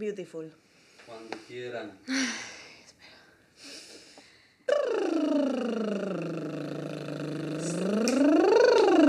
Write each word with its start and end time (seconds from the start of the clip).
Beautiful. 0.00 0.50
Cuando 1.06 1.36
quieran. 1.46 1.92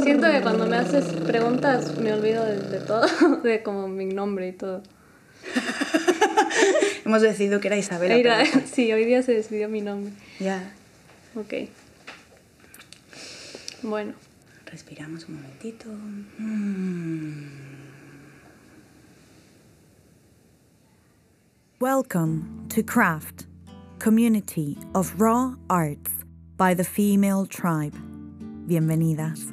Siento 0.04 0.30
que 0.32 0.42
cuando 0.42 0.66
me 0.66 0.78
haces 0.78 1.06
preguntas 1.26 1.98
me 1.98 2.12
olvido 2.14 2.44
de, 2.46 2.58
de 2.60 2.80
todo, 2.80 3.06
de 3.44 3.64
como 3.64 3.88
mi 3.88 4.06
nombre 4.06 4.50
y 4.50 4.52
todo. 4.54 4.82
Hemos 7.06 7.22
decidido 7.22 7.60
que 7.60 7.68
era 7.68 7.78
Isabela. 7.78 8.16
Era- 8.16 8.44
pero- 8.52 8.66
sí, 8.72 8.92
hoy 8.92 9.06
día 9.06 9.22
se 9.24 9.34
decidió 9.34 9.70
mi 9.70 9.82
nombre. 9.82 10.12
Ya. 10.40 10.74
Ok. 11.36 11.54
Bueno, 13.84 14.14
Respiramos 14.66 15.26
un 15.28 15.36
momentito. 15.36 15.86
Mm. 16.38 17.71
Welcome 21.82 22.68
to 22.70 22.84
Craft, 22.84 23.48
community 23.98 24.78
of 24.94 25.20
raw 25.20 25.56
arts 25.68 26.12
by 26.56 26.76
the 26.76 26.84
female 26.84 27.48
tribe. 27.48 27.96
Bienvenidas. 28.68 29.52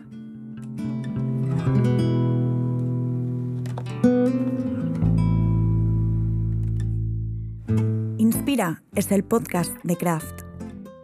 Inspira 8.18 8.82
es 8.95 9.10
el 9.10 9.24
podcast 9.24 9.73
de 9.82 9.96
Craft. 9.96 10.42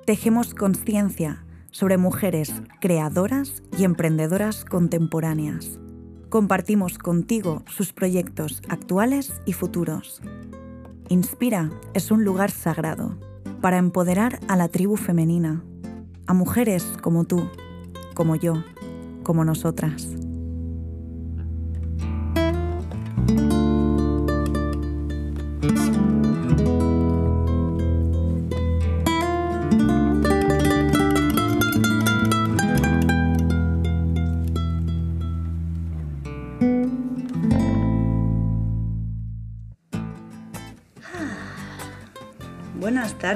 Tejemos 0.05 0.53
conciencia 0.53 1.47
sobre 1.71 1.97
mujeres 1.97 2.53
creadoras 2.83 3.63
y 3.79 3.85
emprendedoras 3.85 4.67
contemporáneas. 4.67 5.79
Compartimos 6.29 6.99
contigo 6.99 7.63
sus 7.67 7.95
proyectos 7.95 8.61
actuales 8.69 9.41
y 9.47 9.55
futuros. 9.55 10.21
Inspira 11.11 11.71
es 11.93 12.11
un 12.11 12.25
lugar 12.25 12.51
sagrado 12.51 13.19
para 13.61 13.77
empoderar 13.77 14.41
a 14.49 14.57
la 14.57 14.69
tribu 14.69 14.97
femenina, 14.97 15.63
a 16.27 16.33
mujeres 16.33 16.85
como 17.03 17.25
tú, 17.25 17.51
como 18.15 18.37
yo, 18.37 18.55
como 19.23 19.45
nosotras. 19.45 20.24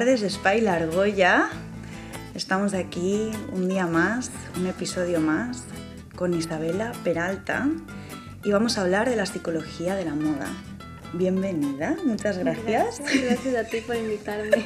Tardes, 0.09 0.33
Spy 0.33 0.61
Largoya. 0.61 1.49
Estamos 2.33 2.73
aquí 2.73 3.29
un 3.53 3.67
día 3.67 3.85
más, 3.85 4.31
un 4.57 4.65
episodio 4.65 5.19
más, 5.19 5.65
con 6.15 6.33
Isabela 6.33 6.93
Peralta 7.03 7.69
y 8.43 8.51
vamos 8.51 8.79
a 8.79 8.81
hablar 8.81 9.07
de 9.07 9.15
la 9.15 9.27
psicología 9.27 9.93
de 9.93 10.05
la 10.05 10.15
moda. 10.15 10.47
Bienvenida, 11.13 11.95
muchas 12.05 12.39
gracias. 12.39 12.99
Gracias 12.99 13.55
a 13.55 13.63
ti 13.65 13.81
por 13.81 13.97
invitarme. 13.97 14.65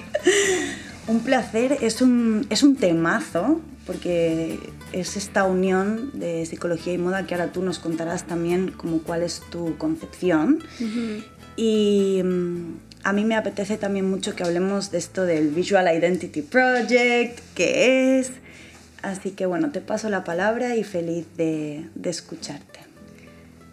Un 1.07 1.19
placer, 1.19 1.77
es 1.81 2.01
un, 2.01 2.47
es 2.49 2.63
un 2.63 2.77
temazo, 2.77 3.59
porque 3.85 4.61
es 4.93 5.17
esta 5.17 5.43
unión 5.43 6.17
de 6.17 6.45
psicología 6.45 6.93
y 6.93 6.97
moda 6.97 7.27
que 7.27 7.35
ahora 7.35 7.51
tú 7.51 7.61
nos 7.63 7.79
contarás 7.79 8.25
también 8.27 8.71
como 8.71 8.99
cuál 8.99 9.23
es 9.23 9.41
tu 9.51 9.77
concepción. 9.77 10.63
Y 11.57 12.21
mm, 12.23 12.92
a 13.03 13.13
mí 13.13 13.25
me 13.25 13.35
apetece 13.35 13.77
también 13.77 14.09
mucho 14.09 14.35
que 14.35 14.43
hablemos 14.43 14.91
de 14.91 14.97
esto 14.97 15.25
del 15.25 15.49
Visual 15.49 15.93
Identity 15.93 16.41
Project, 16.41 17.39
qué 17.53 18.19
es. 18.19 18.31
Así 19.01 19.31
que 19.31 19.45
bueno, 19.45 19.71
te 19.71 19.81
paso 19.81 20.09
la 20.09 20.23
palabra 20.23 20.75
y 20.75 20.83
feliz 20.83 21.25
de, 21.35 21.85
de 21.95 22.09
escucharte. 22.09 22.79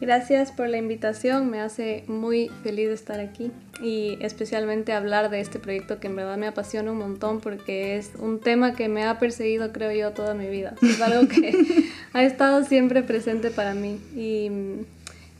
Gracias 0.00 0.50
por 0.50 0.66
la 0.69 0.78
invitación, 0.78 1.50
me 1.50 1.60
hace 1.60 2.05
muy 2.06 2.50
feliz 2.62 2.88
de 2.88 2.94
estar 2.94 3.21
aquí 3.21 3.53
y 3.82 4.16
especialmente 4.22 4.94
hablar 4.94 5.28
de 5.28 5.41
este 5.41 5.59
proyecto 5.59 6.00
que 6.00 6.06
en 6.06 6.16
verdad 6.16 6.38
me 6.38 6.47
apasiona 6.47 6.91
un 6.91 6.99
montón 6.99 7.41
porque 7.41 7.99
es 7.99 8.12
un 8.19 8.41
tema 8.41 8.75
que 8.75 8.88
me 8.88 9.05
ha 9.05 9.19
perseguido 9.19 9.72
creo 9.72 9.93
yo 9.93 10.12
toda 10.12 10.34
mi 10.34 10.49
vida. 10.49 10.75
Es 10.81 11.00
algo 11.03 11.28
que 11.28 11.53
ha 12.15 12.25
estado 12.25 12.65
siempre 12.65 13.03
presente 13.03 13.50
para 13.50 13.75
mí 13.75 14.00
y, 14.16 14.50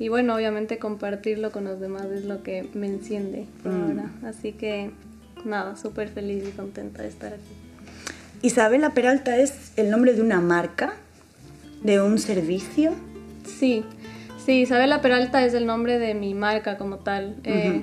y 0.01 0.09
bueno, 0.09 0.35
obviamente 0.35 0.79
compartirlo 0.79 1.53
con 1.53 1.65
los 1.65 1.79
demás 1.79 2.07
es 2.07 2.25
lo 2.25 2.43
que 2.43 2.67
me 2.73 2.87
enciende 2.87 3.47
por 3.63 3.73
ahora. 3.73 4.11
Así 4.25 4.53
que 4.53 4.91
nada, 5.45 5.77
súper 5.77 6.09
feliz 6.09 6.43
y 6.49 6.53
contenta 6.53 7.03
de 7.03 7.09
estar 7.09 7.35
aquí. 7.35 7.53
Isabela 8.41 8.95
Peralta 8.95 9.37
es 9.37 9.73
el 9.77 9.91
nombre 9.91 10.15
de 10.15 10.23
una 10.23 10.41
marca, 10.41 10.95
de 11.83 12.01
un 12.01 12.19
servicio. 12.19 12.95
Sí, 13.45 13.85
sí, 14.43 14.63
Isabela 14.63 15.03
Peralta 15.03 15.45
es 15.45 15.53
el 15.53 15.67
nombre 15.67 15.99
de 15.99 16.15
mi 16.15 16.33
marca 16.33 16.79
como 16.79 17.01
tal. 17.01 17.37
Eh, 17.45 17.83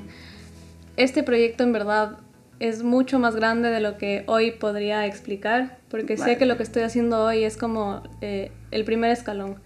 este 0.95 1.22
proyecto 1.22 1.63
en 1.63 1.72
verdad 1.72 2.17
es 2.59 2.81
mucho 2.81 3.19
más 3.19 3.35
grande 3.35 3.69
de 3.69 3.79
lo 3.79 4.00
que 4.00 4.23
hoy 4.25 4.50
podría 4.50 5.06
explicar, 5.06 5.77
porque 5.88 6.16
Vale. 6.16 6.33
sé 6.33 6.39
que 6.39 6.47
lo 6.47 6.57
que 6.57 6.63
estoy 6.63 6.81
haciendo 6.81 7.23
hoy 7.23 7.44
es 7.44 7.57
como 7.57 8.01
eh, 8.22 8.51
el 8.72 8.85
primer 8.85 9.11
escalón. 9.11 9.57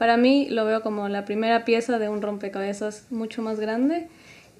Para 0.00 0.16
mí 0.16 0.48
lo 0.48 0.64
veo 0.64 0.80
como 0.80 1.10
la 1.10 1.26
primera 1.26 1.66
pieza 1.66 1.98
de 1.98 2.08
un 2.08 2.22
rompecabezas 2.22 3.04
mucho 3.10 3.42
más 3.42 3.60
grande 3.60 4.08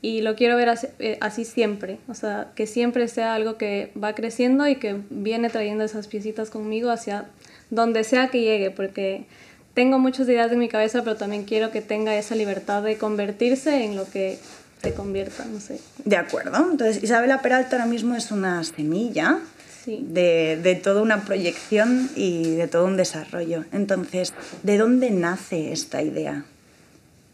y 0.03 0.21
lo 0.21 0.37
quiero 0.37 0.55
ver 0.55 0.69
así, 0.69 0.89
eh, 0.99 1.17
así 1.23 1.47
siempre, 1.47 1.99
o 2.09 2.15
sea, 2.15 2.49
que 2.55 2.67
siempre 2.67 3.09
sea 3.09 3.37
algo 3.37 3.57
que 3.57 3.91
va 3.97 4.15
creciendo 4.15 4.67
y 4.67 4.77
que 4.77 5.01
viene 5.09 5.49
trayendo 5.49 5.83
esas 5.83 6.09
piecitas 6.09 6.51
conmigo 6.51 6.91
hacia 6.91 7.25
donde 7.71 8.05
sea 8.05 8.29
que 8.29 8.43
llegue, 8.43 8.71
porque 8.71 9.25
tengo 9.73 9.99
muchas 9.99 10.29
ideas 10.29 10.53
en 10.53 10.59
mi 10.59 10.69
cabeza, 10.69 11.03
pero 11.05 11.17
también 11.17 11.45
quiero 11.45 11.71
que 11.71 11.81
tenga 11.81 12.15
esa 12.17 12.35
libertad 12.35 12.83
de 12.83 12.99
convertirse 12.99 13.83
en 13.83 13.97
lo 13.97 14.05
que 14.05 14.39
se 14.83 14.93
convierta, 14.93 15.47
no 15.47 15.59
sé. 15.59 15.81
De 16.05 16.19
acuerdo. 16.19 16.69
Entonces, 16.71 17.03
Isabela 17.03 17.41
Peralta 17.41 17.77
ahora 17.77 17.87
mismo 17.87 18.15
es 18.15 18.31
una 18.31 18.63
semilla 18.63 19.39
Sí. 19.83 20.05
de, 20.07 20.59
de 20.63 20.75
toda 20.75 21.01
una 21.01 21.25
proyección 21.25 22.11
y 22.15 22.55
de 22.57 22.69
todo 22.69 22.85
un 22.85 22.97
desarrollo. 22.97 23.65
Entonces, 23.73 24.35
¿de 24.63 24.77
dónde 24.77 25.11
nace 25.11 25.73
esta 25.73 26.03
idea, 26.03 26.45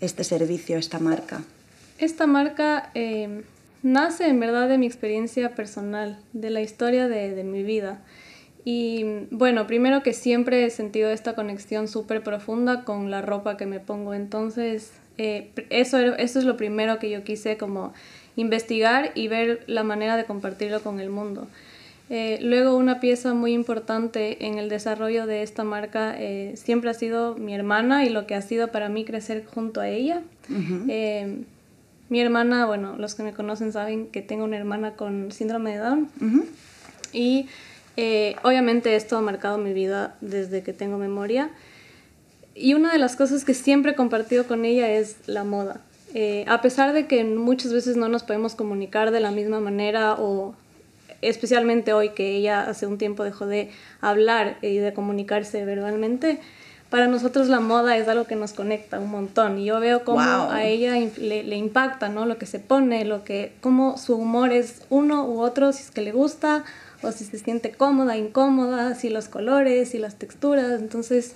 este 0.00 0.22
servicio, 0.22 0.78
esta 0.78 1.00
marca? 1.00 1.42
Esta 1.98 2.26
marca 2.26 2.90
eh, 2.94 3.42
nace 3.82 4.28
en 4.28 4.38
verdad 4.38 4.68
de 4.68 4.78
mi 4.78 4.86
experiencia 4.86 5.54
personal, 5.54 6.20
de 6.34 6.50
la 6.50 6.60
historia 6.60 7.08
de, 7.08 7.34
de 7.34 7.42
mi 7.42 7.62
vida. 7.64 8.00
Y 8.64 9.04
bueno, 9.30 9.66
primero 9.66 10.02
que 10.02 10.12
siempre 10.12 10.64
he 10.64 10.70
sentido 10.70 11.10
esta 11.10 11.34
conexión 11.34 11.88
súper 11.88 12.22
profunda 12.22 12.84
con 12.84 13.10
la 13.10 13.22
ropa 13.22 13.56
que 13.56 13.64
me 13.64 13.80
pongo. 13.80 14.12
Entonces, 14.12 14.92
eh, 15.18 15.50
eso, 15.70 15.98
eso 15.98 16.38
es 16.38 16.44
lo 16.44 16.56
primero 16.56 16.98
que 16.98 17.08
yo 17.08 17.24
quise 17.24 17.56
como 17.56 17.94
investigar 18.34 19.12
y 19.14 19.28
ver 19.28 19.64
la 19.66 19.82
manera 19.82 20.16
de 20.16 20.24
compartirlo 20.24 20.82
con 20.82 21.00
el 21.00 21.10
mundo. 21.10 21.48
Eh, 22.09 22.39
luego 22.41 22.77
una 22.77 23.00
pieza 23.00 23.34
muy 23.34 23.53
importante 23.53 24.47
en 24.47 24.59
el 24.59 24.69
desarrollo 24.69 25.27
de 25.27 25.43
esta 25.43 25.65
marca 25.65 26.15
eh, 26.17 26.53
siempre 26.56 26.89
ha 26.91 26.94
sido 26.94 27.34
mi 27.34 27.53
hermana 27.53 28.05
y 28.05 28.11
lo 28.11 28.28
que 28.28 28.37
ha 28.37 28.43
sido 28.43 28.69
para 28.69 28.89
mí 28.89 29.05
crecer 29.05 29.44
junto 29.44 29.81
a 29.81 29.89
ella. 29.89 30.22
Eh, 30.89 31.43
mi 32.09 32.21
hermana, 32.21 32.67
bueno, 32.67 32.94
los 32.97 33.17
que 33.17 33.25
me 33.25 33.33
conocen 33.33 33.72
saben 33.72 34.06
que 34.06 34.22
tengo 34.22 34.44
una 34.44 34.56
hermana 34.56 34.93
con 34.93 35.33
síndrome 35.33 35.72
de 35.72 35.78
Down 35.78 36.09
y 37.12 37.49
obviamente 38.43 38.94
esto 38.94 39.17
ha 39.17 39.21
marcado 39.21 39.59
mi 39.59 39.73
vida 39.73 40.17
desde 40.21 40.62
que 40.62 40.73
tengo 40.73 40.99
memoria. 40.99 41.50
Y 42.55 42.75
una 42.75 42.93
de 42.93 42.99
las 42.99 43.17
cosas 43.17 43.44
que 43.44 43.53
siempre 43.53 43.93
he 43.93 43.94
compartido 43.97 44.47
con 44.47 44.65
ella 44.65 44.88
es 44.93 45.17
la 45.27 45.43
moda. 45.43 45.81
A 46.47 46.62
pesar 46.62 46.93
de 46.93 47.09
que 47.09 47.25
muchas 47.25 47.73
veces 47.73 47.97
no 47.97 48.09
nos 48.09 48.23
podemos 48.23 48.55
comunicar 48.55 49.11
de 49.11 49.19
la 49.19 49.32
misma 49.32 49.59
manera 49.59 50.14
o 50.14 50.55
especialmente 51.22 51.92
hoy 51.92 52.10
que 52.10 52.36
ella 52.36 52.62
hace 52.68 52.86
un 52.86 52.98
tiempo 52.98 53.24
dejó 53.24 53.46
de 53.46 53.70
hablar 54.00 54.58
y 54.62 54.76
de 54.76 54.92
comunicarse 54.92 55.64
verbalmente, 55.64 56.38
para 56.90 57.08
nosotros 57.08 57.48
la 57.48 57.58
moda 57.58 57.96
es 57.96 58.06
algo 58.06 58.26
que 58.26 58.36
nos 58.36 58.52
conecta 58.52 59.00
un 59.00 59.10
montón 59.10 59.58
y 59.58 59.64
yo 59.64 59.80
veo 59.80 60.04
cómo 60.04 60.18
Wow. 60.18 60.50
a 60.50 60.64
ella 60.64 60.94
le, 61.18 61.42
le 61.42 61.56
impacta, 61.56 62.08
¿no? 62.08 62.26
Lo 62.26 62.38
que 62.38 62.46
se 62.46 62.60
pone, 62.60 63.04
lo 63.04 63.24
que, 63.24 63.52
cómo 63.60 63.98
su 63.98 64.14
humor 64.14 64.52
es 64.52 64.82
uno 64.88 65.24
u 65.26 65.40
otro, 65.40 65.72
si 65.72 65.82
es 65.82 65.90
que 65.90 66.00
le 66.00 66.12
gusta 66.12 66.64
o 67.02 67.10
si 67.10 67.24
se 67.24 67.38
siente 67.40 67.72
cómoda, 67.72 68.16
incómoda, 68.16 68.94
si 68.94 69.08
los 69.10 69.28
colores, 69.28 69.90
si 69.90 69.98
las 69.98 70.14
texturas, 70.14 70.80
entonces 70.80 71.34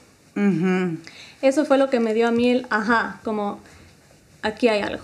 eso 1.43 1.65
fue 1.65 1.77
lo 1.79 1.91
que 1.91 2.01
me 2.01 2.15
dio 2.15 2.29
a 2.29 2.31
mí 2.31 2.49
el 2.51 2.67
ajá, 2.71 3.21
como 3.25 3.59
aquí 4.43 4.69
hay 4.69 4.81
algo. 4.83 5.03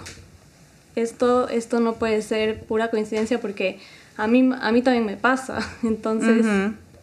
Esto, 0.95 1.49
esto 1.49 1.81
no 1.81 1.95
puede 1.95 2.23
ser 2.23 2.61
pura 2.61 2.89
coincidencia 2.89 3.41
porque 3.41 3.79
a 4.17 4.27
mí, 4.27 4.51
a 4.61 4.73
mí 4.73 4.83
también 4.83 5.05
me 5.07 5.17
pasa. 5.17 5.59
Entonces, 5.83 6.47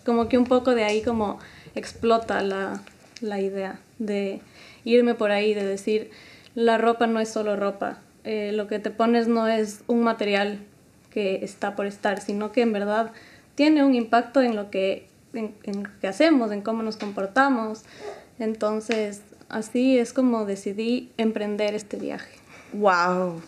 como 0.05 0.27
que 0.29 0.37
un 0.37 0.45
poco 0.45 0.75
de 0.75 0.83
ahí 0.83 1.01
como 1.01 1.39
explota 1.75 2.41
la, 2.41 2.81
la 3.21 3.39
idea 3.41 3.79
de 3.99 4.41
irme 4.83 5.15
por 5.15 5.31
ahí, 5.31 5.53
de 5.53 5.65
decir, 5.65 6.11
la 6.55 6.77
ropa 6.77 7.07
no 7.07 7.19
es 7.19 7.29
solo 7.29 7.55
ropa. 7.55 7.99
eh, 8.25 8.51
lo 8.53 8.67
que 8.67 8.79
te 8.79 8.89
pones 8.89 9.27
no 9.27 9.47
es 9.47 9.81
un 9.87 10.01
material 10.03 10.59
que 11.11 11.43
está 11.43 11.75
por 11.75 11.85
estar, 11.85 12.19
sino 12.21 12.51
que 12.51 12.61
en 12.61 12.73
verdad 12.73 13.11
tiene 13.55 13.83
un 13.83 13.95
impacto 13.95 14.41
en 14.41 14.55
lo 14.55 14.69
que, 14.71 15.07
en, 15.33 15.53
en 15.63 15.83
lo 15.83 15.89
que 16.01 16.07
hacemos, 16.07 16.51
en 16.51 16.61
cómo 16.61 16.83
nos 16.83 16.97
comportamos. 16.97 17.83
Entonces, 18.39 19.21
así 19.49 19.97
es 19.99 20.11
como 20.13 20.45
decidí 20.45 21.11
emprender 21.17 21.75
este 21.75 21.97
viaje. 21.97 22.31
¡Wow! 22.73 23.41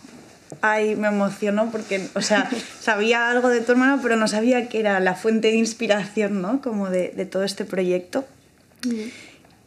Ay, 0.61 0.95
me 0.95 1.07
emocionó 1.07 1.71
porque, 1.71 2.07
o 2.13 2.21
sea, 2.21 2.49
sabía 2.79 3.29
algo 3.29 3.49
de 3.49 3.61
tu 3.61 3.71
hermano, 3.71 3.99
pero 4.01 4.15
no 4.15 4.27
sabía 4.27 4.69
que 4.69 4.79
era 4.79 4.99
la 4.99 5.15
fuente 5.15 5.49
de 5.49 5.57
inspiración, 5.57 6.41
¿no? 6.41 6.61
Como 6.61 6.89
de, 6.89 7.09
de 7.09 7.25
todo 7.25 7.43
este 7.43 7.65
proyecto. 7.65 8.25
Mm. 8.85 9.09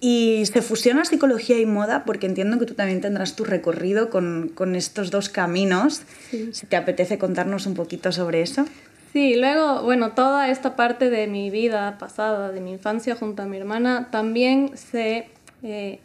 Y 0.00 0.44
se 0.46 0.62
fusiona 0.62 1.04
psicología 1.04 1.58
y 1.58 1.66
moda 1.66 2.04
porque 2.04 2.26
entiendo 2.26 2.58
que 2.58 2.66
tú 2.66 2.74
también 2.74 3.00
tendrás 3.00 3.34
tu 3.34 3.44
recorrido 3.44 4.10
con, 4.10 4.50
con 4.54 4.76
estos 4.76 5.10
dos 5.10 5.28
caminos. 5.28 6.02
Sí. 6.30 6.50
Si 6.52 6.66
te 6.66 6.76
apetece 6.76 7.18
contarnos 7.18 7.66
un 7.66 7.74
poquito 7.74 8.12
sobre 8.12 8.42
eso. 8.42 8.64
Sí, 9.12 9.34
luego, 9.36 9.82
bueno, 9.82 10.12
toda 10.12 10.50
esta 10.50 10.76
parte 10.76 11.10
de 11.10 11.26
mi 11.26 11.50
vida 11.50 11.96
pasada, 11.98 12.52
de 12.52 12.60
mi 12.60 12.72
infancia 12.72 13.16
junto 13.16 13.42
a 13.42 13.46
mi 13.46 13.56
hermana, 13.56 14.08
también 14.12 14.72
se, 14.76 15.28
eh, 15.62 15.98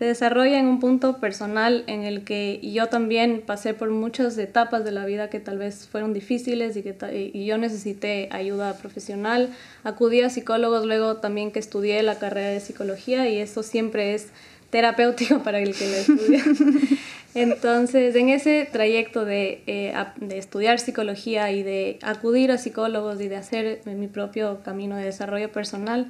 se 0.00 0.06
desarrolla 0.06 0.58
en 0.58 0.64
un 0.64 0.80
punto 0.80 1.18
personal 1.18 1.84
en 1.86 2.04
el 2.04 2.24
que 2.24 2.58
yo 2.62 2.86
también 2.86 3.42
pasé 3.44 3.74
por 3.74 3.90
muchas 3.90 4.38
etapas 4.38 4.82
de 4.82 4.92
la 4.92 5.04
vida 5.04 5.28
que 5.28 5.40
tal 5.40 5.58
vez 5.58 5.86
fueron 5.92 6.14
difíciles 6.14 6.74
y 6.78 6.82
que 6.82 7.30
y 7.34 7.44
yo 7.44 7.58
necesité 7.58 8.30
ayuda 8.32 8.78
profesional. 8.78 9.50
Acudí 9.84 10.22
a 10.22 10.30
psicólogos 10.30 10.86
luego 10.86 11.18
también 11.18 11.52
que 11.52 11.58
estudié 11.58 12.02
la 12.02 12.18
carrera 12.18 12.48
de 12.48 12.60
psicología 12.60 13.28
y 13.28 13.40
eso 13.40 13.62
siempre 13.62 14.14
es 14.14 14.28
terapéutico 14.70 15.40
para 15.44 15.58
el 15.58 15.74
que 15.74 15.86
lo 15.86 15.96
estudia. 15.96 16.44
Entonces, 17.34 18.16
en 18.16 18.28
ese 18.28 18.68
trayecto 18.70 19.24
de, 19.24 19.62
eh, 19.66 19.94
de 20.16 20.38
estudiar 20.38 20.80
psicología 20.80 21.52
y 21.52 21.62
de 21.62 21.98
acudir 22.02 22.50
a 22.50 22.58
psicólogos 22.58 23.20
y 23.20 23.28
de 23.28 23.36
hacer 23.36 23.82
mi 23.84 24.08
propio 24.08 24.62
camino 24.64 24.96
de 24.96 25.04
desarrollo 25.04 25.52
personal, 25.52 26.08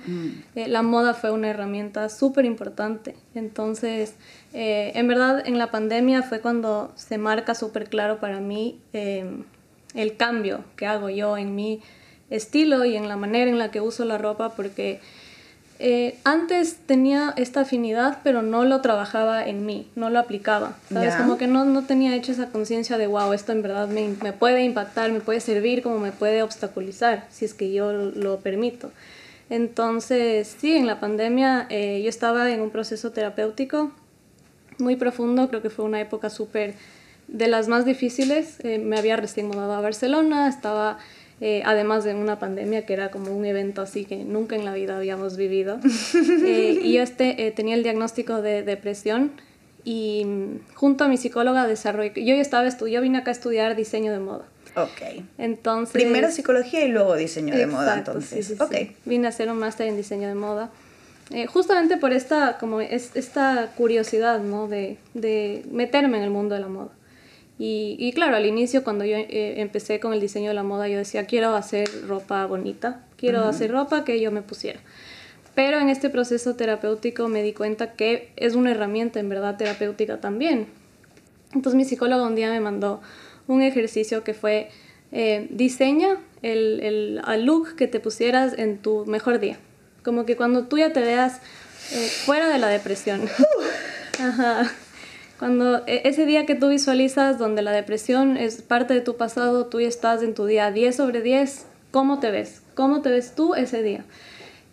eh, 0.55 0.69
la 0.69 0.83
moda 0.83 1.13
fue 1.13 1.31
una 1.31 1.49
herramienta 1.49 2.09
súper 2.09 2.47
importante. 2.47 3.17
Entonces, 3.35 4.15
eh, 4.55 4.93
en 4.95 5.09
verdad, 5.09 5.47
en 5.47 5.59
la 5.59 5.71
pandemia 5.71 6.23
fue 6.23 6.41
cuando 6.41 6.93
se 6.97 7.19
marca 7.19 7.55
súper 7.55 7.89
claro 7.89 8.19
para 8.19 8.41
mí 8.41 8.81
eh, 8.93 9.25
el 9.95 10.17
cambio 10.17 10.65
que 10.77 10.87
hago 10.87 11.11
yo 11.11 11.37
en 11.37 11.55
mi 11.55 11.81
estilo 12.31 12.85
y 12.85 12.97
en 12.97 13.09
la 13.09 13.17
manera 13.17 13.51
en 13.51 13.59
la 13.59 13.71
que 13.71 13.81
uso 13.81 14.05
la 14.05 14.19
ropa, 14.19 14.51
porque 14.51 15.01
eh, 15.83 16.19
antes 16.25 16.77
tenía 16.87 17.33
esta 17.37 17.63
afinidad, 17.63 18.19
pero 18.23 18.43
no 18.43 18.65
lo 18.65 18.83
trabajaba 18.83 19.47
en 19.47 19.65
mí, 19.65 19.89
no 19.97 20.11
lo 20.11 20.19
aplicaba. 20.19 20.77
¿Sabes? 20.93 21.15
Ya. 21.15 21.19
Como 21.19 21.39
que 21.39 21.47
no, 21.47 21.65
no 21.65 21.85
tenía 21.85 22.15
hecho 22.15 22.33
esa 22.33 22.51
conciencia 22.51 22.99
de, 22.99 23.07
wow, 23.07 23.33
esto 23.33 23.53
en 23.53 23.63
verdad 23.63 23.89
me, 23.89 24.15
me 24.23 24.33
puede 24.35 24.63
impactar, 24.63 25.11
me 25.11 25.21
puede 25.21 25.41
servir, 25.41 25.83
como 25.83 25.99
me 25.99 26.13
puede 26.13 26.43
obstaculizar, 26.43 27.27
si 27.31 27.47
es 27.47 27.55
que 27.55 27.73
yo 27.73 27.93
lo 27.93 28.41
permito. 28.41 28.93
Entonces, 29.49 30.55
sí, 30.61 30.77
en 30.77 30.87
la 30.87 31.01
pandemia 31.01 31.67
eh, 31.71 32.01
yo 32.03 32.09
estaba 32.09 32.51
en 32.51 32.61
un 32.61 32.71
proceso 32.71 33.11
terapéutico 33.11 33.91
muy 34.79 34.97
profundo, 34.97 35.49
creo 35.49 35.63
que 35.63 35.71
fue 35.71 35.85
una 35.85 36.01
época 36.01 36.31
súper 36.31 36.75
de 37.27 37.49
las 37.49 37.69
más 37.69 37.85
difíciles. 37.85 38.59
Eh, 38.61 38.79
me 38.79 38.99
había 38.99 39.17
recién 39.17 39.49
mudado 39.49 39.73
a 39.73 39.81
Barcelona, 39.81 40.49
estaba 40.49 40.99
eh, 41.41 41.63
además 41.65 42.05
de 42.05 42.15
una 42.15 42.39
pandemia 42.39 42.85
que 42.85 42.93
era 42.93 43.11
como 43.11 43.35
un 43.35 43.45
evento 43.45 43.81
así 43.83 44.05
que 44.05 44.25
nunca 44.25 44.57
en 44.57 44.65
la 44.65 44.75
vida 44.75 44.97
habíamos 44.97 45.37
vivido. 45.37 45.79
Eh, 46.45 46.81
y 46.83 46.93
yo 46.95 47.03
este, 47.03 47.47
eh, 47.47 47.51
tenía 47.53 47.75
el 47.75 47.83
diagnóstico 47.83 48.43
de 48.43 48.63
depresión 48.63 49.33
y 49.85 50.25
mm, 50.25 50.75
junto 50.75 51.05
a 51.05 51.09
mi 51.09 51.17
psicóloga 51.17 51.67
desarrollé, 51.67 52.13
yo 52.17 52.35
ya 52.35 52.41
estaba 52.43 52.69
yo 52.69 53.01
vine 53.01 53.19
acá 53.19 53.31
a 53.31 53.33
estudiar 53.33 53.77
diseño 53.77 54.13
de 54.13 54.19
moda. 54.19 54.45
Ok. 54.77 55.25
Entonces, 55.39 55.93
Primero 55.93 56.31
psicología 56.31 56.85
y 56.85 56.89
luego 56.89 57.17
diseño 57.17 57.57
de 57.57 57.67
moda, 57.67 57.99
entonces. 57.99 58.47
sí, 58.47 58.55
sí, 58.55 58.63
ok. 58.63 58.73
sí. 58.73 58.97
Vine 59.05 59.27
a 59.27 59.31
hacer 59.31 59.51
un 59.51 59.59
máster 59.59 59.87
en 59.89 59.97
diseño 59.97 60.29
de 60.29 60.35
moda. 60.35 60.71
eh, 61.33 61.47
justamente 61.47 61.97
por 61.97 62.13
esta, 62.13 62.59
como 62.59 62.81
es, 62.81 63.11
esta 63.15 63.73
curiosidad, 63.77 64.41
¿no? 64.41 64.69
De, 64.69 64.99
de 65.15 65.65
meterme 65.71 66.19
en 66.19 66.25
el 66.25 66.31
mundo 66.31 66.55
de 66.55 66.61
la 66.61 66.69
moda. 66.69 66.91
Y, 67.63 67.97
y 67.99 68.15
claro, 68.15 68.37
al 68.37 68.47
inicio 68.47 68.83
cuando 68.83 69.05
yo 69.05 69.19
eh, 69.19 69.61
empecé 69.61 70.01
con 70.01 70.15
el 70.15 70.21
diseño 70.21 70.49
de 70.49 70.55
la 70.55 70.63
moda, 70.63 70.89
yo 70.89 70.97
decía, 70.97 71.27
quiero 71.27 71.55
hacer 71.55 71.91
ropa 72.09 72.47
bonita, 72.47 73.05
quiero 73.19 73.45
hacer 73.45 73.71
ropa 73.71 74.03
que 74.03 74.19
yo 74.19 74.33
me 74.33 74.41
pusiera. 74.41 74.81
Pero 75.55 75.79
en 75.79 75.91
este 75.91 76.09
proceso 76.09 76.57
terapéutico 76.57 77.29
me 77.29 77.43
di 77.43 77.53
cuenta 77.53 77.93
que 77.93 78.33
es 78.37 78.55
una 78.55 78.71
herramienta 78.71 79.21
en 79.21 79.29
verdad 79.29 79.59
terapéutica 79.59 80.23
también. 80.23 80.69
Entonces 81.53 81.75
mi 81.75 81.85
psicóloga 81.85 82.27
un 82.27 82.35
día 82.35 82.51
me 82.51 82.61
mandó 82.61 83.03
un 83.47 83.61
ejercicio 83.61 84.25
que 84.25 84.33
fue 84.33 84.71
eh, 85.13 85.47
diseña 85.51 86.17
el, 86.41 86.81
el 86.81 87.21
al 87.25 87.45
look 87.45 87.77
que 87.77 87.89
te 87.89 88.01
pusieras 88.01 88.59
en 88.59 88.79
tu 88.79 89.05
mejor 89.05 89.39
día. 89.39 89.59
Como 90.03 90.25
que 90.25 90.35
cuando 90.35 90.67
tú 90.67 90.79
ya 90.79 90.95
te 90.95 91.01
veas 91.01 91.43
eh, 91.93 92.09
fuera 92.25 92.49
de 92.49 92.59
la 92.59 92.69
depresión. 92.69 93.21
Ajá. 94.19 94.73
Cuando 95.41 95.85
e- 95.87 96.03
ese 96.05 96.27
día 96.27 96.45
que 96.47 96.55
tú 96.55 96.69
visualizas 96.69 97.39
donde 97.39 97.63
la 97.63 97.73
depresión 97.73 98.37
es 98.37 98.61
parte 98.63 98.95
de 98.95 99.01
tu 99.01 99.17
pasado, 99.17 99.67
tú 99.67 99.81
estás 99.81 100.23
en 100.23 100.35
tu 100.35 100.45
día 100.47 100.71
10 100.71 100.95
sobre 100.97 101.23
10, 101.23 101.65
¿cómo 101.91 102.21
te 102.21 102.31
ves? 102.31 102.61
¿Cómo 102.75 103.01
te 103.01 103.09
ves 103.11 103.33
tú 103.35 103.55
ese 103.55 103.83
día? 103.83 104.05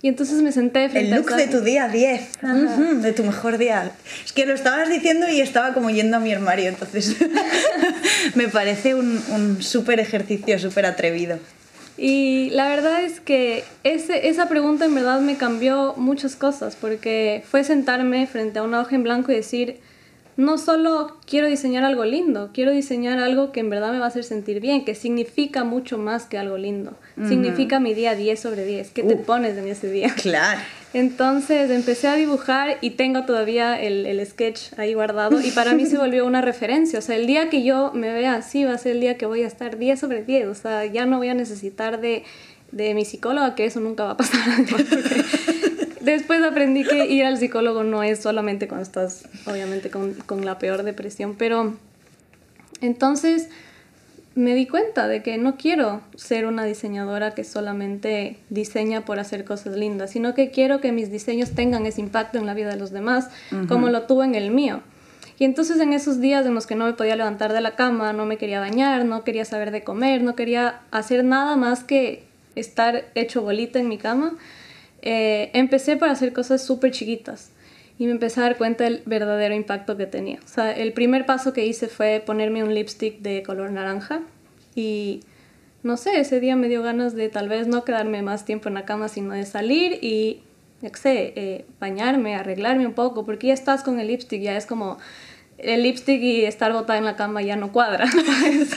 Y 0.02 0.10
entonces 0.10 0.42
me 0.42 0.52
senté 0.52 0.90
frente 0.90 1.08
El 1.08 1.14
a 1.14 1.18
look 1.18 1.28
esa- 1.30 1.38
de 1.38 1.48
tu 1.48 1.62
día 1.62 1.88
10, 1.88 2.38
Ajá. 2.44 2.54
Ujú, 2.54 3.02
de 3.02 3.14
tu 3.14 3.24
mejor 3.24 3.58
día. 3.58 3.92
Es 4.26 4.34
que 4.34 4.46
lo 4.46 4.54
estabas 4.54 4.90
diciendo 4.90 5.28
y 5.30 5.40
estaba 5.42 5.74
como 5.74 5.90
yendo 5.90 6.18
a 6.18 6.20
mi 6.20 6.32
armario, 6.34 6.68
entonces 6.68 7.16
me 8.36 8.48
parece 8.50 8.94
un, 8.94 9.24
un 9.34 9.64
súper 9.64 10.00
ejercicio, 10.02 10.60
súper 10.60 10.86
atrevido. 10.86 11.40
Y 11.98 12.50
la 12.52 12.68
verdad 12.68 13.02
es 13.04 13.20
que 13.22 13.64
ese, 13.84 14.28
esa 14.28 14.48
pregunta 14.50 14.84
en 14.86 14.94
verdad 14.94 15.20
me 15.22 15.36
cambió 15.38 15.94
muchas 15.98 16.36
cosas, 16.36 16.76
porque 16.76 17.44
fue 17.50 17.64
sentarme 17.64 18.28
frente 18.28 18.60
a 18.60 18.64
una 18.64 18.82
hoja 18.82 18.96
en 18.96 19.04
blanco 19.04 19.32
y 19.32 19.36
decir, 19.36 19.80
no 20.38 20.60
solo 20.60 21.18
quiero 21.26 21.48
diseñar 21.48 21.84
algo 21.84 22.06
lindo, 22.06 22.52
quiero 22.54 22.72
diseñar 22.72 23.18
algo 23.18 23.52
que 23.52 23.60
en 23.60 23.72
verdad 23.72 23.92
me 23.92 23.98
va 23.98 24.06
a 24.06 24.10
hacer 24.10 24.24
sentir 24.24 24.62
bien, 24.62 24.86
que 24.86 24.94
significa 24.94 25.64
mucho 25.64 25.98
más 25.98 26.26
que 26.26 26.38
algo 26.38 26.58
lindo. 26.58 26.94
Significa 27.28 27.80
mi 27.80 27.96
día 27.96 28.14
10 28.14 28.40
sobre 28.40 28.64
10. 28.64 28.92
¿Qué 28.92 29.02
te 29.02 29.16
pones 29.16 29.58
en 29.58 29.68
ese 29.68 29.90
día? 29.92 30.14
Claro. 30.22 30.60
Entonces 30.94 31.72
empecé 31.72 32.08
a 32.08 32.16
dibujar 32.16 32.78
y 32.82 32.92
tengo 32.92 33.26
todavía 33.26 33.80
el, 33.82 34.06
el 34.06 34.26
sketch 34.26 34.74
ahí 34.78 34.94
guardado 34.94 35.42
y 35.42 35.52
para 35.52 35.74
mí 35.74 35.86
se 35.86 35.98
volvió 36.04 36.26
una 36.26 36.42
referencia. 36.42 37.00
O 37.00 37.02
sea, 37.02 37.16
el 37.16 37.26
día 37.28 37.50
que 37.50 37.64
yo 37.64 37.92
me 37.94 38.14
vea 38.14 38.36
así 38.36 38.64
va 38.64 38.74
a 38.74 38.78
ser 38.78 38.94
el 38.94 39.02
día 39.02 39.18
que 39.18 39.26
voy 39.26 39.42
a 39.42 39.48
estar 39.48 39.78
10 39.78 40.00
sobre 40.00 40.24
10. 40.24 40.48
O 40.48 40.56
sea, 40.56 40.86
ya 40.86 41.06
no 41.06 41.18
voy 41.18 41.30
a 41.30 41.34
necesitar 41.34 42.00
de, 42.00 42.24
de 42.72 42.94
mi 42.94 43.06
psicóloga, 43.06 43.56
que 43.56 43.66
eso 43.66 43.80
nunca 43.80 44.04
va 44.04 44.12
a 44.12 44.18
pasar. 44.18 44.40
porque 44.70 44.94
Después 46.08 46.42
aprendí 46.42 46.86
que 46.86 47.06
ir 47.08 47.26
al 47.26 47.38
psicólogo 47.38 47.84
no 47.84 48.02
es 48.02 48.22
solamente 48.22 48.70
cuando 48.70 48.84
estás, 48.84 49.28
obviamente, 49.46 49.90
con, 49.90 50.14
con 50.14 50.46
la 50.46 50.58
peor 50.58 50.84
depresión, 50.84 51.36
pero 51.38 51.74
entonces 52.80 53.50
me 54.34 54.56
di 54.56 54.68
cuenta 54.68 55.10
de 55.10 55.22
que 55.22 55.38
no 55.38 55.58
quiero 55.58 56.00
ser 56.16 56.46
una 56.46 56.64
diseñadora 56.64 57.32
que 57.32 57.44
solamente 57.44 58.40
diseña 58.50 59.04
por 59.04 59.20
hacer 59.20 59.44
cosas 59.44 59.76
lindas, 59.76 60.12
sino 60.12 60.34
que 60.34 60.50
quiero 60.50 60.80
que 60.80 60.94
mis 60.94 61.12
diseños 61.12 61.52
tengan 61.52 61.86
ese 61.86 62.00
impacto 62.00 62.38
en 62.38 62.46
la 62.46 62.54
vida 62.54 62.70
de 62.70 62.78
los 62.78 62.92
demás, 62.92 63.28
como 63.68 63.90
lo 63.90 64.04
tuvo 64.04 64.24
en 64.24 64.36
el 64.36 64.50
mío. 64.50 64.80
Y 65.38 65.44
entonces 65.44 65.78
en 65.82 65.92
esos 65.92 66.22
días 66.22 66.46
en 66.46 66.54
los 66.54 66.68
que 66.68 66.76
no 66.76 66.86
me 66.86 66.94
podía 66.94 67.18
levantar 67.18 67.52
de 67.52 67.60
la 67.60 67.76
cama, 67.76 68.14
no 68.14 68.26
me 68.26 68.38
quería 68.38 68.62
bañar, 68.62 69.04
no 69.04 69.26
quería 69.26 69.44
saber 69.44 69.72
de 69.72 69.84
comer, 69.84 70.24
no 70.24 70.38
quería 70.38 70.80
hacer 70.90 71.26
nada 71.26 71.58
más 71.58 71.84
que 71.84 72.24
estar 72.56 73.04
hecho 73.14 73.42
bolita 73.42 73.78
en 73.78 73.90
mi 73.90 73.98
cama, 73.98 74.38
eh, 75.10 75.52
empecé 75.54 75.96
por 75.96 76.10
hacer 76.10 76.34
cosas 76.34 76.62
súper 76.62 76.92
chiquitas 76.92 77.52
y 77.98 78.08
me 78.08 78.12
empecé 78.12 78.42
a 78.42 78.44
dar 78.44 78.58
cuenta 78.58 78.84
del 78.84 79.04
verdadero 79.06 79.56
impacto 79.56 79.96
que 79.96 80.06
tenía. 80.06 80.38
O 80.44 80.48
sea, 80.50 80.74
el 80.74 80.92
primer 80.92 81.26
paso 81.26 81.54
que 81.54 81.66
hice 81.66 81.88
fue 81.88 82.22
ponerme 82.26 82.62
un 82.62 82.76
lipstick 82.76 83.22
de 83.22 83.42
color 83.42 83.72
naranja 83.72 84.20
y 84.76 85.22
no 85.82 85.96
sé, 85.96 86.20
ese 86.20 86.42
día 86.42 86.58
me 86.58 86.68
dio 86.68 86.84
ganas 86.84 87.16
de 87.16 87.30
tal 87.30 87.48
vez 87.48 87.68
no 87.68 87.86
quedarme 87.86 88.22
más 88.22 88.44
tiempo 88.44 88.68
en 88.68 88.74
la 88.74 88.84
cama, 88.84 89.08
sino 89.08 89.34
de 89.34 89.46
salir 89.46 89.98
y, 90.02 90.42
qué 90.82 90.92
sé, 90.96 91.34
eh, 91.38 91.66
bañarme, 91.80 92.36
arreglarme 92.36 92.86
un 92.86 92.94
poco, 92.94 93.26
porque 93.26 93.48
ya 93.48 93.54
estás 93.54 93.84
con 93.84 94.02
el 94.02 94.08
lipstick, 94.08 94.42
ya 94.42 94.58
es 94.58 94.66
como 94.66 94.98
el 95.58 95.84
lipstick 95.84 96.22
y 96.22 96.44
estar 96.44 96.74
botada 96.74 97.00
en 97.00 97.06
la 97.06 97.16
cama 97.16 97.42
ya 97.42 97.56
no 97.56 97.72
cuadra. 97.72 98.10
es, 98.52 98.72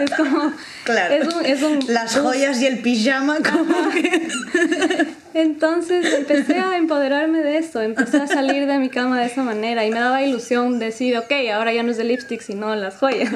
es 0.00 0.10
como... 0.16 0.52
Claro. 0.84 1.12
Es 1.12 1.34
un, 1.34 1.44
es 1.44 1.62
un 1.64 1.92
Las 1.92 2.16
joyas 2.16 2.62
y 2.62 2.66
el 2.66 2.78
pijama, 2.78 3.38
como 3.38 3.90
que. 3.90 5.21
Entonces 5.34 6.12
empecé 6.18 6.58
a 6.58 6.76
empoderarme 6.76 7.40
de 7.40 7.58
eso, 7.58 7.80
empecé 7.80 8.18
a 8.18 8.26
salir 8.26 8.66
de 8.66 8.78
mi 8.78 8.88
cama 8.88 9.20
de 9.20 9.26
esa 9.26 9.42
manera 9.42 9.86
y 9.86 9.90
me 9.90 9.98
daba 9.98 10.22
ilusión 10.22 10.78
decir, 10.78 11.16
ok, 11.16 11.32
ahora 11.52 11.72
ya 11.72 11.82
no 11.82 11.90
es 11.90 11.98
el 11.98 12.08
lipstick, 12.08 12.40
sino 12.40 12.74
las 12.74 12.96
joyas. 12.96 13.34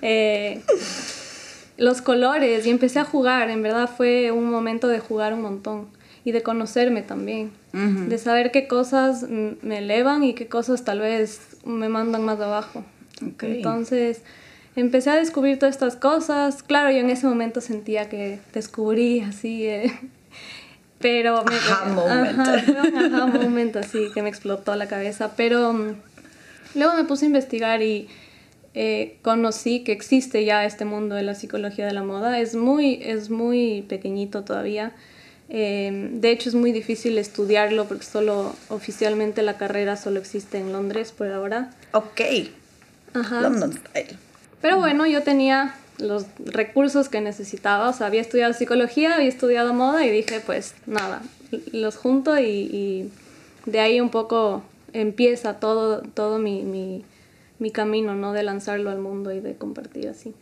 Eh, 0.00 0.62
los 1.76 2.02
colores 2.02 2.66
y 2.66 2.70
empecé 2.70 2.98
a 2.98 3.04
jugar, 3.04 3.50
en 3.50 3.62
verdad 3.62 3.90
fue 3.94 4.32
un 4.32 4.50
momento 4.50 4.88
de 4.88 5.00
jugar 5.00 5.34
un 5.34 5.42
montón 5.42 5.88
y 6.24 6.32
de 6.32 6.42
conocerme 6.42 7.02
también, 7.02 7.52
de 7.72 8.18
saber 8.18 8.50
qué 8.50 8.66
cosas 8.66 9.26
me 9.28 9.78
elevan 9.78 10.24
y 10.24 10.34
qué 10.34 10.46
cosas 10.46 10.84
tal 10.84 11.00
vez 11.00 11.40
me 11.64 11.88
mandan 11.88 12.24
más 12.24 12.40
abajo. 12.40 12.84
Entonces 13.40 14.22
empecé 14.76 15.10
a 15.10 15.16
descubrir 15.16 15.58
todas 15.58 15.74
estas 15.74 15.96
cosas. 15.96 16.62
Claro, 16.62 16.90
yo 16.90 16.98
en 16.98 17.10
ese 17.10 17.26
momento 17.26 17.60
sentía 17.60 18.08
que 18.08 18.40
descubrí 18.52 19.20
así, 19.20 19.66
eh, 19.66 19.92
pero 21.00 21.44
me... 21.44 21.56
Ajá, 21.56 21.84
moment. 21.86 22.38
Ajá, 22.38 23.24
un 23.24 23.32
momento 23.32 23.78
así 23.78 24.10
que 24.12 24.22
me 24.22 24.28
explotó 24.28 24.74
la 24.76 24.88
cabeza, 24.88 25.32
pero 25.36 25.72
mm, 25.72 25.94
luego 26.74 26.94
me 26.94 27.04
puse 27.04 27.24
a 27.24 27.28
investigar 27.28 27.82
y 27.82 28.08
eh, 28.74 29.18
conocí 29.22 29.84
que 29.84 29.92
existe 29.92 30.44
ya 30.44 30.64
este 30.64 30.84
mundo 30.84 31.14
de 31.14 31.22
la 31.22 31.34
psicología 31.34 31.86
de 31.86 31.92
la 31.92 32.02
moda. 32.02 32.38
Es 32.38 32.54
muy, 32.54 33.00
es 33.02 33.30
muy 33.30 33.82
pequeñito 33.88 34.44
todavía. 34.44 34.92
Eh, 35.48 36.10
de 36.12 36.30
hecho, 36.30 36.48
es 36.48 36.54
muy 36.54 36.72
difícil 36.72 37.16
estudiarlo 37.16 37.86
porque 37.86 38.04
solo 38.04 38.54
oficialmente 38.68 39.42
la 39.42 39.56
carrera 39.56 39.96
solo 39.96 40.20
existe 40.20 40.58
en 40.58 40.72
Londres 40.72 41.12
por 41.12 41.30
ahora. 41.32 41.70
Ok. 41.92 42.20
Ajá. 43.14 43.40
London 43.40 43.72
Style. 43.72 44.16
Pero 44.60 44.78
bueno, 44.78 45.06
yo 45.06 45.22
tenía 45.22 45.74
los 45.98 46.26
recursos 46.44 47.08
que 47.08 47.20
necesitaba. 47.20 47.88
O 47.88 47.92
sea, 47.92 48.06
había 48.06 48.20
estudiado 48.20 48.52
psicología, 48.52 49.14
había 49.14 49.28
estudiado 49.28 49.74
moda 49.74 50.04
y 50.04 50.10
dije, 50.10 50.40
pues 50.44 50.74
nada, 50.86 51.22
los 51.72 51.96
junto 51.96 52.38
y, 52.38 53.10
de 53.66 53.80
ahí 53.80 54.00
un 54.00 54.10
poco 54.10 54.62
empieza 54.92 55.54
todo, 55.54 56.00
todo 56.00 56.38
mi, 56.38 56.62
mi, 56.62 57.04
mi, 57.58 57.70
camino, 57.70 58.14
¿no? 58.14 58.32
De 58.32 58.42
lanzarlo 58.42 58.90
al 58.90 58.98
mundo 58.98 59.32
y 59.32 59.40
de 59.40 59.56
compartir 59.56 60.08
así. 60.08 60.34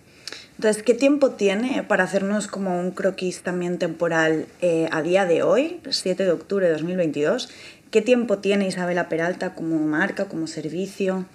Entonces, 0.57 0.83
¿qué 0.83 0.95
tiempo 0.95 1.33
tiene 1.33 1.83
para 1.83 2.05
hacernos 2.05 2.47
como 2.47 2.79
un 2.81 2.93
croquis 2.93 3.43
también 3.43 3.79
temporal 3.79 4.47
eh, 4.61 4.89
a 4.93 5.03
día 5.03 5.27
de 5.27 5.43
hoy, 5.43 5.81
7 5.89 6.25
de 6.25 6.31
octubre 6.31 6.67
de 6.67 6.73
2022? 6.73 7.51
¿Qué 7.91 8.03
tiempo 8.03 8.39
tiene 8.39 8.67
Isabela 8.67 9.09
Peralta 9.09 9.55
como 9.55 9.79
marca, 9.79 10.27
como 10.27 10.47
servicio? 10.47 11.27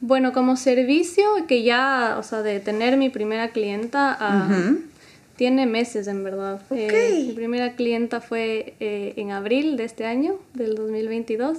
Bueno, 0.00 0.32
como 0.32 0.56
servicio, 0.56 1.24
que 1.46 1.62
ya, 1.62 2.16
o 2.18 2.22
sea, 2.22 2.42
de 2.42 2.58
tener 2.60 2.96
mi 2.96 3.10
primera 3.10 3.50
clienta, 3.50 4.16
ah, 4.18 4.72
tiene 5.36 5.66
meses 5.66 6.06
en 6.06 6.24
verdad. 6.24 6.62
Eh, 6.70 7.24
mi 7.28 7.32
primera 7.32 7.72
clienta 7.74 8.20
fue 8.20 8.74
eh, 8.80 9.14
en 9.16 9.30
abril 9.30 9.76
de 9.76 9.84
este 9.84 10.06
año, 10.06 10.38
del 10.54 10.74
2022. 10.74 11.58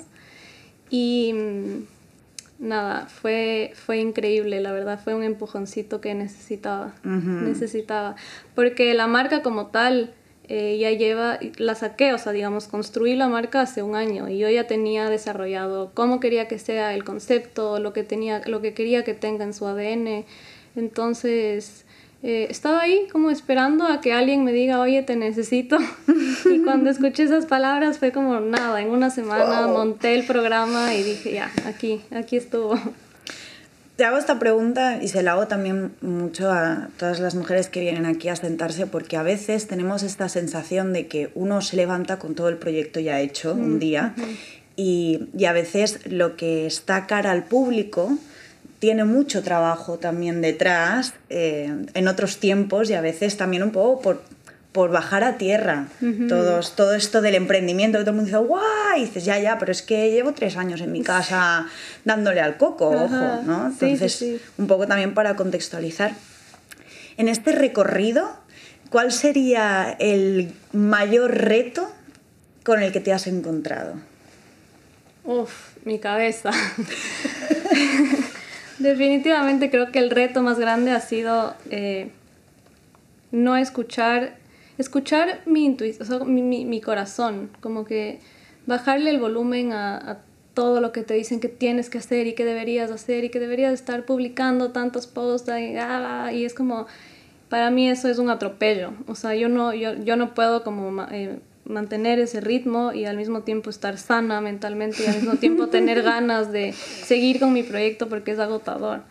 Y 0.89 1.33
mm, 1.33 2.67
nada, 2.67 3.07
fue, 3.07 3.73
fue 3.75 3.99
increíble, 3.99 4.59
la 4.59 4.71
verdad, 4.71 4.99
fue 5.03 5.13
un 5.13 5.23
empujoncito 5.23 6.01
que 6.01 6.15
necesitaba. 6.15 6.93
Necesitaba. 7.03 8.15
Porque 8.55 8.93
la 8.95 9.07
marca 9.07 9.43
como 9.43 9.67
tal 9.67 10.13
eh, 10.53 10.77
ya 10.77 10.91
lleva, 10.91 11.39
la 11.59 11.75
saqué, 11.75 12.11
o 12.11 12.17
sea, 12.17 12.33
digamos, 12.33 12.67
construí 12.67 13.15
la 13.15 13.29
marca 13.29 13.61
hace 13.61 13.83
un 13.83 13.95
año 13.95 14.27
y 14.27 14.37
yo 14.37 14.49
ya 14.49 14.67
tenía 14.67 15.09
desarrollado 15.09 15.91
cómo 15.93 16.19
quería 16.19 16.49
que 16.49 16.59
sea 16.59 16.93
el 16.93 17.05
concepto, 17.05 17.79
lo 17.79 17.93
que, 17.93 18.03
tenía, 18.03 18.41
lo 18.45 18.59
que 18.59 18.73
quería 18.73 19.05
que 19.05 19.13
tenga 19.13 19.45
en 19.45 19.53
su 19.53 19.65
ADN. 19.65 20.25
Entonces, 20.75 21.85
eh, 22.21 22.47
estaba 22.49 22.81
ahí 22.81 23.07
como 23.13 23.29
esperando 23.29 23.85
a 23.85 24.01
que 24.01 24.11
alguien 24.11 24.43
me 24.43 24.51
diga, 24.51 24.81
oye, 24.81 25.03
te 25.03 25.15
necesito. 25.15 25.77
y 26.53 26.59
cuando 26.63 26.89
escuché 26.89 27.23
esas 27.23 27.45
palabras 27.45 27.97
fue 27.97 28.11
como 28.11 28.41
nada, 28.41 28.81
en 28.81 28.89
una 28.89 29.09
semana 29.09 29.67
monté 29.67 30.15
el 30.15 30.25
programa 30.25 30.93
y 30.93 31.01
dije, 31.01 31.31
ya, 31.31 31.49
aquí, 31.65 32.01
aquí 32.11 32.35
estuvo. 32.35 32.77
Te 34.01 34.05
hago 34.05 34.17
esta 34.17 34.39
pregunta 34.39 34.97
y 34.99 35.09
se 35.09 35.21
la 35.21 35.33
hago 35.33 35.45
también 35.45 35.93
mucho 36.01 36.49
a 36.49 36.89
todas 36.97 37.19
las 37.19 37.35
mujeres 37.35 37.69
que 37.69 37.81
vienen 37.81 38.07
aquí 38.07 38.29
a 38.29 38.35
sentarse 38.35 38.87
porque 38.87 39.15
a 39.15 39.21
veces 39.21 39.67
tenemos 39.67 40.01
esta 40.01 40.27
sensación 40.27 40.91
de 40.91 41.05
que 41.05 41.29
uno 41.35 41.61
se 41.61 41.75
levanta 41.75 42.17
con 42.17 42.33
todo 42.33 42.49
el 42.49 42.57
proyecto 42.57 42.99
ya 42.99 43.19
hecho 43.19 43.53
un 43.53 43.77
día 43.77 44.15
y, 44.75 45.29
y, 45.37 45.45
a 45.45 45.53
veces 45.53 45.99
lo 46.07 46.35
que 46.35 46.65
está 46.65 47.05
cara 47.05 47.29
al 47.29 47.43
público 47.43 48.17
tiene 48.79 49.03
mucho 49.03 49.43
trabajo 49.43 49.99
también 49.99 50.41
detrás 50.41 51.13
eh, 51.29 51.71
en 51.93 52.07
otros 52.07 52.39
tiempos 52.39 52.89
y 52.89 52.95
a 52.95 53.01
veces 53.01 53.37
también 53.37 53.61
un 53.61 53.69
poco 53.69 54.01
por 54.01 54.23
por 54.71 54.89
bajar 54.89 55.23
a 55.23 55.37
tierra 55.37 55.87
todos, 56.29 56.75
todo 56.75 56.95
esto 56.95 57.21
del 57.21 57.35
emprendimiento, 57.35 57.97
que 57.97 58.05
todo 58.05 58.11
el 58.11 58.17
mundo 58.17 58.29
dice, 58.29 58.47
guau, 58.47 58.97
y 58.97 59.01
dices, 59.01 59.25
ya, 59.25 59.37
ya, 59.37 59.57
pero 59.57 59.71
es 59.71 59.81
que 59.81 60.11
llevo 60.11 60.33
tres 60.33 60.55
años 60.55 60.79
en 60.81 60.91
mi 60.91 61.01
casa 61.01 61.67
dándole 62.05 62.39
al 62.39 62.57
coco, 62.57 62.89
ojo, 62.89 63.41
¿no? 63.43 63.67
Entonces, 63.67 64.39
un 64.57 64.67
poco 64.67 64.87
también 64.87 65.13
para 65.13 65.35
contextualizar. 65.35 66.13
En 67.17 67.27
este 67.27 67.51
recorrido, 67.51 68.31
¿cuál 68.89 69.11
sería 69.11 69.95
el 69.99 70.53
mayor 70.71 71.37
reto 71.37 71.91
con 72.63 72.81
el 72.81 72.93
que 72.93 73.01
te 73.01 73.11
has 73.11 73.27
encontrado? 73.27 73.95
Uf, 75.25 75.75
mi 75.83 75.99
cabeza. 75.99 76.51
Definitivamente 78.79 79.69
creo 79.69 79.91
que 79.91 79.99
el 79.99 80.09
reto 80.09 80.41
más 80.41 80.57
grande 80.57 80.91
ha 80.91 81.01
sido 81.01 81.55
eh, 81.69 82.11
no 83.31 83.57
escuchar 83.57 84.40
escuchar 84.81 85.41
mi 85.45 85.65
intuición, 85.65 86.33
mi, 86.33 86.65
mi, 86.65 86.81
corazón, 86.81 87.49
como 87.61 87.85
que 87.85 88.19
bajarle 88.65 89.09
el 89.09 89.19
volumen 89.19 89.73
a, 89.73 90.19
todo 90.53 90.81
lo 90.81 90.91
que 90.91 91.03
te 91.03 91.13
dicen 91.13 91.39
que 91.39 91.47
tienes 91.47 91.89
que 91.89 91.97
hacer 91.97 92.27
y 92.27 92.33
que 92.33 92.43
deberías 92.43 92.91
hacer 92.91 93.23
y 93.23 93.29
que 93.29 93.39
deberías 93.39 93.71
estar 93.73 94.05
publicando 94.05 94.71
tantos 94.71 95.07
posts 95.07 95.49
y, 95.57 95.77
ah, 95.77 96.31
y 96.33 96.43
es 96.43 96.53
como, 96.53 96.87
para 97.47 97.71
mí 97.71 97.89
eso 97.89 98.09
es 98.09 98.19
un 98.19 98.29
atropello, 98.29 98.91
o 99.07 99.15
sea, 99.15 99.33
yo 99.33 99.47
no, 99.47 99.73
yo, 99.73 99.93
yo 99.93 100.17
no 100.17 100.33
puedo 100.33 100.63
como 100.65 101.05
eh, 101.09 101.39
mantener 101.63 102.19
ese 102.19 102.41
ritmo 102.41 102.91
y 102.91 103.05
al 103.05 103.17
mismo 103.17 103.41
tiempo 103.41 103.69
estar 103.69 103.97
sana 103.97 104.41
mentalmente 104.41 105.03
y 105.03 105.07
al 105.07 105.15
mismo 105.15 105.35
tiempo 105.35 105.67
tener 105.67 106.01
ganas 106.03 106.51
de 106.51 106.73
seguir 106.73 107.39
con 107.39 107.53
mi 107.53 107.63
proyecto 107.63 108.09
porque 108.09 108.31
es 108.31 108.39
agotador. 108.39 109.03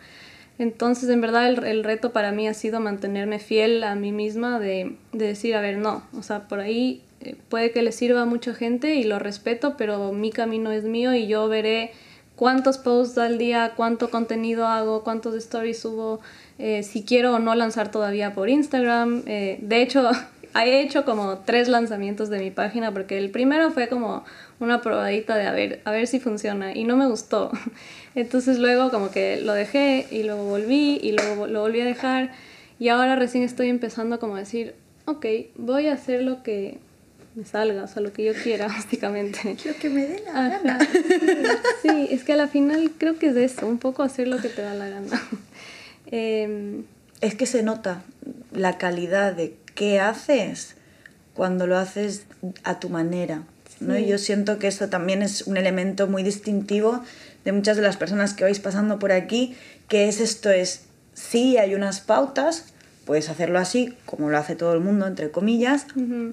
Entonces, 0.61 1.09
en 1.09 1.21
verdad, 1.21 1.47
el, 1.47 1.83
reto 1.83 2.13
para 2.13 2.31
mí 2.31 2.47
ha 2.47 2.53
sido 2.53 2.79
mantenerme 2.79 3.39
fiel 3.39 3.83
a 3.83 3.95
mí 3.95 4.11
misma 4.11 4.59
de, 4.59 4.95
decir, 5.11 5.55
a 5.55 5.61
ver, 5.61 5.79
no, 5.79 6.03
o 6.15 6.21
sea, 6.21 6.47
por 6.47 6.59
ahí 6.59 7.01
eh, 7.19 7.35
puede 7.49 7.71
que 7.71 7.81
le 7.81 7.91
sirva 7.91 8.21
a 8.21 8.25
mucha 8.25 8.53
gente 8.53 8.93
y 8.93 9.03
lo 9.03 9.17
respeto, 9.17 9.75
pero 9.75 10.11
mi 10.11 10.29
camino 10.29 10.69
es 10.69 10.83
mío 10.83 11.15
y 11.15 11.25
yo 11.25 11.47
veré 11.47 11.93
cuántos 12.35 12.77
posts 12.77 13.17
al 13.17 13.39
día, 13.39 13.73
cuánto 13.75 14.11
contenido 14.11 14.67
hago, 14.67 15.03
cuántos 15.03 15.33
stories 15.33 15.79
subo, 15.79 16.19
eh, 16.59 16.83
si 16.83 17.03
quiero 17.05 17.33
o 17.33 17.39
no 17.39 17.55
lanzar 17.55 17.89
todavía 17.89 18.35
por 18.35 18.47
Instagram. 18.47 19.23
Eh, 19.25 19.57
de 19.63 19.81
hecho, 19.81 20.11
he 20.63 20.81
hecho 20.81 21.05
como 21.05 21.39
tres 21.39 21.69
lanzamientos 21.69 22.29
de 22.29 22.37
mi 22.37 22.51
página 22.51 22.91
porque 22.91 23.17
el 23.17 23.31
primero 23.31 23.71
fue 23.71 23.89
como 23.89 24.25
una 24.61 24.81
probadita 24.81 25.35
de 25.35 25.47
a 25.47 25.51
ver, 25.51 25.81
a 25.85 25.91
ver 25.91 26.07
si 26.07 26.19
funciona 26.19 26.73
y 26.73 26.83
no 26.83 26.95
me 26.95 27.07
gustó. 27.07 27.51
Entonces 28.15 28.59
luego 28.59 28.91
como 28.91 29.11
que 29.11 29.41
lo 29.41 29.53
dejé 29.53 30.07
y 30.11 30.23
luego 30.23 30.45
volví 30.45 30.99
y 31.01 31.11
luego 31.11 31.47
lo 31.47 31.61
volví 31.61 31.81
a 31.81 31.85
dejar 31.85 32.31
y 32.79 32.89
ahora 32.89 33.15
recién 33.15 33.43
estoy 33.43 33.69
empezando 33.69 34.19
como 34.19 34.35
a 34.35 34.39
decir, 34.39 34.75
ok, 35.05 35.25
voy 35.55 35.87
a 35.87 35.93
hacer 35.93 36.23
lo 36.23 36.43
que 36.43 36.79
me 37.35 37.45
salga, 37.45 37.83
o 37.83 37.87
sea, 37.87 38.01
lo 38.01 38.11
que 38.11 38.23
yo 38.23 38.33
quiera, 38.33 38.67
básicamente. 38.67 39.55
Lo 39.65 39.75
que 39.75 39.89
me 39.89 40.05
dé 40.05 40.23
la 40.25 40.49
gana. 40.49 40.79
Sí, 41.81 42.07
es 42.11 42.23
que 42.23 42.33
a 42.33 42.35
la 42.35 42.47
final 42.47 42.91
creo 42.97 43.17
que 43.17 43.27
es 43.27 43.35
eso, 43.35 43.67
un 43.67 43.77
poco 43.77 44.03
hacer 44.03 44.27
lo 44.27 44.37
que 44.37 44.49
te 44.49 44.61
da 44.61 44.73
la 44.73 44.89
gana. 44.89 45.21
Em, 46.07 46.83
es 47.21 47.35
que 47.35 47.45
se 47.45 47.63
nota 47.63 48.03
la 48.51 48.77
calidad 48.77 49.33
de 49.33 49.55
qué 49.75 49.99
haces 49.99 50.75
cuando 51.33 51.67
lo 51.67 51.77
haces 51.77 52.25
a 52.63 52.79
tu 52.79 52.89
manera. 52.89 53.43
¿No? 53.81 53.97
Y 53.97 54.05
yo 54.05 54.17
siento 54.17 54.59
que 54.59 54.67
esto 54.67 54.89
también 54.89 55.21
es 55.21 55.43
un 55.43 55.57
elemento 55.57 56.07
muy 56.07 56.23
distintivo 56.23 57.03
de 57.43 57.51
muchas 57.51 57.75
de 57.75 57.83
las 57.83 57.97
personas 57.97 58.33
que 58.33 58.43
vais 58.43 58.59
pasando 58.59 58.99
por 58.99 59.11
aquí, 59.11 59.55
que 59.87 60.07
es 60.07 60.21
esto 60.21 60.49
es, 60.49 60.83
sí 61.13 61.57
hay 61.57 61.75
unas 61.75 61.99
pautas, 61.99 62.73
puedes 63.05 63.29
hacerlo 63.29 63.59
así, 63.59 63.95
como 64.05 64.29
lo 64.29 64.37
hace 64.37 64.55
todo 64.55 64.73
el 64.73 64.79
mundo, 64.79 65.07
entre 65.07 65.31
comillas, 65.31 65.87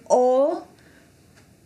o 0.04 0.66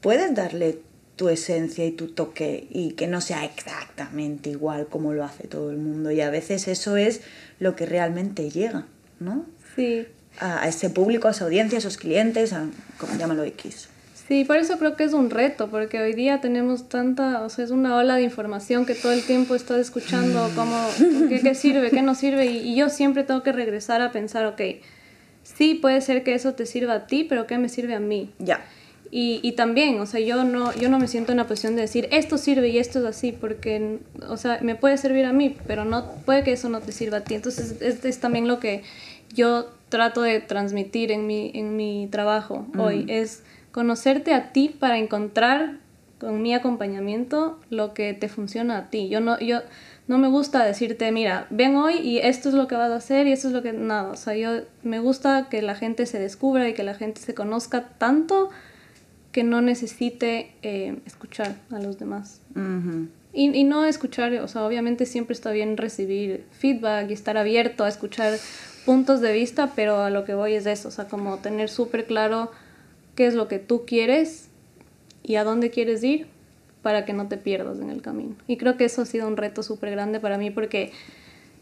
puedes 0.00 0.34
darle 0.34 0.78
tu 1.16 1.28
esencia 1.28 1.84
y 1.84 1.92
tu 1.92 2.08
toque 2.08 2.66
y 2.70 2.92
que 2.92 3.06
no 3.06 3.20
sea 3.20 3.44
exactamente 3.44 4.50
igual 4.50 4.86
como 4.86 5.12
lo 5.12 5.24
hace 5.24 5.46
todo 5.46 5.70
el 5.70 5.76
mundo. 5.76 6.10
Y 6.10 6.20
a 6.20 6.30
veces 6.30 6.68
eso 6.68 6.96
es 6.96 7.20
lo 7.58 7.76
que 7.76 7.84
realmente 7.84 8.48
llega, 8.48 8.86
¿no? 9.20 9.44
Sí 9.76 10.06
a, 10.40 10.68
ese 10.68 10.90
público, 10.90 11.28
a 11.28 11.32
esa 11.32 11.44
audiencia, 11.44 11.78
a 11.78 11.80
esos 11.80 11.96
clientes, 11.96 12.52
a, 12.52 12.66
como 12.98 13.16
llámalo 13.16 13.44
X. 13.44 13.88
Sí, 14.32 14.46
por 14.46 14.56
eso 14.56 14.78
creo 14.78 14.96
que 14.96 15.04
es 15.04 15.12
un 15.12 15.28
reto, 15.28 15.68
porque 15.68 16.00
hoy 16.00 16.14
día 16.14 16.40
tenemos 16.40 16.88
tanta, 16.88 17.42
o 17.42 17.50
sea, 17.50 17.66
es 17.66 17.70
una 17.70 17.94
ola 17.98 18.16
de 18.16 18.22
información 18.22 18.86
que 18.86 18.94
todo 18.94 19.12
el 19.12 19.22
tiempo 19.22 19.54
estás 19.54 19.76
escuchando 19.76 20.48
mm. 20.48 20.54
cómo, 20.54 20.88
qué, 21.28 21.54
sirve, 21.54 21.90
qué 21.90 22.00
no 22.00 22.14
sirve, 22.14 22.46
y, 22.46 22.74
yo 22.74 22.88
siempre 22.88 23.24
tengo 23.24 23.42
que 23.42 23.52
regresar 23.52 24.00
a 24.00 24.10
pensar, 24.10 24.46
ok, 24.46 24.58
sí 25.42 25.74
puede 25.74 26.00
ser 26.00 26.24
que 26.24 26.32
eso 26.32 26.54
te 26.54 26.64
sirva 26.64 26.94
a 26.94 27.06
ti, 27.06 27.24
pero 27.24 27.46
¿qué 27.46 27.58
me 27.58 27.68
sirve 27.68 27.94
a 27.94 28.00
mí? 28.00 28.30
Ya. 28.38 28.64
Y, 29.10 29.40
y, 29.42 29.52
también, 29.52 30.00
o 30.00 30.06
sea, 30.06 30.20
yo 30.20 30.44
no, 30.44 30.74
yo 30.76 30.88
no 30.88 30.98
me 30.98 31.08
siento 31.08 31.32
en 31.32 31.36
la 31.36 31.46
posición 31.46 31.76
de 31.76 31.82
decir 31.82 32.08
esto 32.10 32.38
sirve 32.38 32.70
y 32.70 32.78
esto 32.78 33.00
es 33.00 33.04
así, 33.04 33.32
porque, 33.32 33.98
o 34.30 34.38
sea, 34.38 34.60
me 34.62 34.76
puede 34.76 34.96
servir 34.96 35.26
a 35.26 35.34
mí, 35.34 35.58
pero 35.66 35.84
no 35.84 36.10
puede 36.24 36.42
que 36.42 36.52
eso 36.52 36.70
no 36.70 36.80
te 36.80 36.92
sirva 36.92 37.18
a 37.18 37.24
ti. 37.24 37.34
Entonces, 37.34 37.82
es, 37.82 38.02
es 38.02 38.18
también 38.18 38.48
lo 38.48 38.60
que 38.60 38.82
yo 39.34 39.70
trato 39.90 40.22
de 40.22 40.40
transmitir 40.40 41.12
en 41.12 41.26
mi, 41.26 41.50
en 41.52 41.76
mi 41.76 42.08
trabajo 42.10 42.66
hoy, 42.78 43.04
es 43.08 43.42
conocerte 43.72 44.34
a 44.34 44.52
ti 44.52 44.68
para 44.68 44.98
encontrar 44.98 45.78
con 46.18 46.40
mi 46.40 46.54
acompañamiento 46.54 47.58
lo 47.68 47.94
que 47.94 48.14
te 48.14 48.28
funciona 48.28 48.78
a 48.78 48.90
ti. 48.90 49.08
Yo 49.08 49.20
no, 49.20 49.40
yo 49.40 49.60
no 50.06 50.18
me 50.18 50.28
gusta 50.28 50.64
decirte, 50.64 51.10
mira, 51.10 51.46
ven 51.50 51.74
hoy 51.74 51.94
y 51.94 52.18
esto 52.18 52.48
es 52.48 52.54
lo 52.54 52.68
que 52.68 52.76
vas 52.76 52.92
a 52.92 52.96
hacer 52.96 53.26
y 53.26 53.32
esto 53.32 53.48
es 53.48 53.54
lo 53.54 53.62
que... 53.62 53.72
Nada, 53.72 54.10
o 54.10 54.16
sea, 54.16 54.36
yo 54.36 54.62
me 54.84 55.00
gusta 55.00 55.48
que 55.50 55.62
la 55.62 55.74
gente 55.74 56.06
se 56.06 56.20
descubra 56.20 56.68
y 56.68 56.74
que 56.74 56.84
la 56.84 56.94
gente 56.94 57.20
se 57.20 57.34
conozca 57.34 57.88
tanto 57.98 58.50
que 59.32 59.42
no 59.42 59.62
necesite 59.62 60.52
eh, 60.62 60.98
escuchar 61.06 61.56
a 61.70 61.80
los 61.80 61.98
demás. 61.98 62.40
y, 63.32 63.50
y, 63.50 63.64
no 63.64 63.84
escuchar, 63.86 64.32
o 64.34 64.46
sea, 64.46 64.64
obviamente 64.64 65.06
siempre 65.06 65.32
está 65.32 65.50
bien 65.50 65.76
recibir 65.76 66.44
feedback 66.52 67.10
y 67.10 67.14
estar 67.14 67.38
abierto 67.38 67.84
a 67.84 67.88
escuchar 67.88 68.34
puntos 68.84 69.20
de 69.20 69.32
vista, 69.32 69.72
pero 69.74 70.02
a 70.02 70.10
lo 70.10 70.24
que 70.24 70.34
voy 70.34 70.54
es 70.54 70.66
eso, 70.66 70.88
o 70.88 70.90
sea, 70.90 71.08
como 71.08 71.38
tener 71.38 71.70
súper 71.70 72.04
claro 72.04 72.50
qué 73.14 73.26
es 73.26 73.34
lo 73.34 73.48
que 73.48 73.58
tú 73.58 73.84
quieres 73.86 74.48
y 75.22 75.36
a 75.36 75.44
dónde 75.44 75.70
quieres 75.70 76.02
ir 76.02 76.26
para 76.82 77.04
que 77.04 77.12
no 77.12 77.28
te 77.28 77.36
pierdas 77.36 77.78
en 77.78 77.90
el 77.90 78.02
camino. 78.02 78.34
Y 78.46 78.56
creo 78.56 78.76
que 78.76 78.84
eso 78.84 79.02
ha 79.02 79.06
sido 79.06 79.28
un 79.28 79.36
reto 79.36 79.62
súper 79.62 79.90
grande 79.92 80.20
para 80.20 80.36
mí 80.36 80.50
porque 80.50 80.92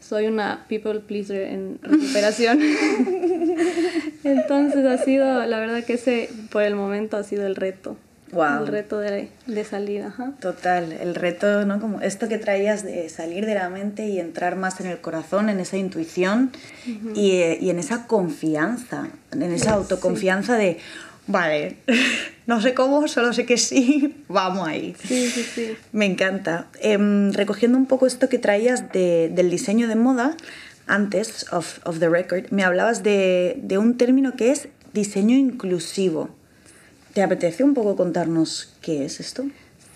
soy 0.01 0.27
una 0.27 0.65
people 0.69 1.01
pleaser 1.01 1.43
en 1.43 1.79
recuperación. 1.83 2.59
Entonces 4.25 4.87
ha 4.87 4.99
sido, 4.99 5.47
la 5.47 5.59
verdad 5.59 5.85
que 5.85 5.95
ese 5.95 6.31
por 6.51 6.63
el 6.63 6.75
momento 6.75 7.17
ha 7.17 7.23
sido 7.23 7.47
el 7.47 7.55
reto. 7.55 7.97
Wow. 8.33 8.61
El 8.61 8.67
reto 8.69 8.99
de, 9.01 9.29
de 9.47 9.65
salir, 9.65 10.03
ajá. 10.03 10.35
Total, 10.41 10.93
el 10.93 11.17
reto, 11.17 11.67
¿no? 11.67 11.81
Como 11.81 12.01
esto 12.01 12.29
que 12.29 12.39
traías 12.39 12.85
de 12.85 13.09
salir 13.09 13.45
de 13.45 13.57
la 13.57 13.69
mente 13.69 14.07
y 14.07 14.21
entrar 14.21 14.55
más 14.55 14.81
en 14.81 14.87
el 14.87 15.01
corazón, 15.01 15.49
en 15.49 15.59
esa 15.59 15.77
intuición 15.77 16.53
y, 17.15 17.43
y, 17.61 17.71
en 17.71 17.81
esa 17.81 18.07
confianza, 18.07 19.09
en 19.33 19.43
esa 19.43 19.73
autoconfianza 19.73 20.57
de, 20.57 20.79
vale, 21.31 21.77
no 22.47 22.61
sé 22.61 22.75
cómo, 22.75 23.09
solo 23.09 23.33
sé 23.33 23.47
que 23.47 23.57
sí, 23.57 24.15
vamos 24.29 24.67
ahí. 24.67 24.95
Sí, 25.03 25.29
sí, 25.29 25.43
sí. 25.43 25.77
Me 25.93 26.07
encanta. 26.07 26.69
Em, 26.81 27.33
recogiendo 27.33 27.79
un 27.79 27.87
poco 27.87 28.07
esto 28.07 28.29
que 28.29 28.39
traías 28.39 28.93
de, 28.93 29.31
del 29.33 29.51
diseño 29.51 29.89
de 29.89 29.97
moda, 29.97 30.37
antes, 30.87 31.47
of, 31.53 31.79
of 31.87 32.01
the 32.01 32.09
record, 32.09 32.51
me 32.51 32.65
hablabas 32.65 33.03
de, 33.03 33.59
de, 33.63 33.79
un 33.79 33.97
término 33.97 34.35
que 34.35 34.51
es 34.51 34.69
diseño 34.93 35.37
inclusivo. 35.37 36.31
¿Te 37.15 37.23
apetece 37.23 37.65
un 37.65 37.75
poco 37.75 37.97
contarnos 37.97 38.75
qué 38.81 39.05
es 39.05 39.21
esto? 39.21 39.45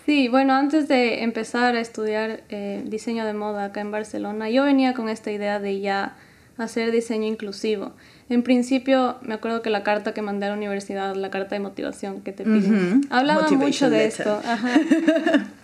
Sí, 0.05 0.27
bueno, 0.27 0.53
antes 0.53 0.87
de 0.87 1.23
empezar 1.23 1.75
a 1.75 1.81
estudiar 1.81 2.43
eh, 2.49 2.83
diseño 2.85 3.25
de 3.25 3.33
moda 3.33 3.65
acá 3.65 3.81
en 3.81 3.89
Barcelona, 3.89 4.49
yo 4.49 4.63
venía 4.63 4.93
con 4.93 5.09
esta 5.09 5.31
idea 5.31 5.59
de 5.59 5.79
ya 5.79 6.15
hacer 6.57 6.91
diseño 6.91 7.27
inclusivo. 7.27 7.93
En 8.29 8.41
principio, 8.41 9.17
me 9.21 9.35
acuerdo 9.35 9.61
que 9.61 9.69
la 9.69 9.83
carta 9.83 10.13
que 10.13 10.21
mandé 10.21 10.47
a 10.47 10.49
la 10.49 10.55
universidad, 10.55 11.15
la 11.15 11.29
carta 11.29 11.55
de 11.55 11.59
motivación 11.59 12.21
que 12.21 12.31
te 12.31 12.43
piden, 12.43 13.01
hablaba 13.09 13.47
mucho 13.49 13.89
de 13.89 14.05
esto. 14.05 14.41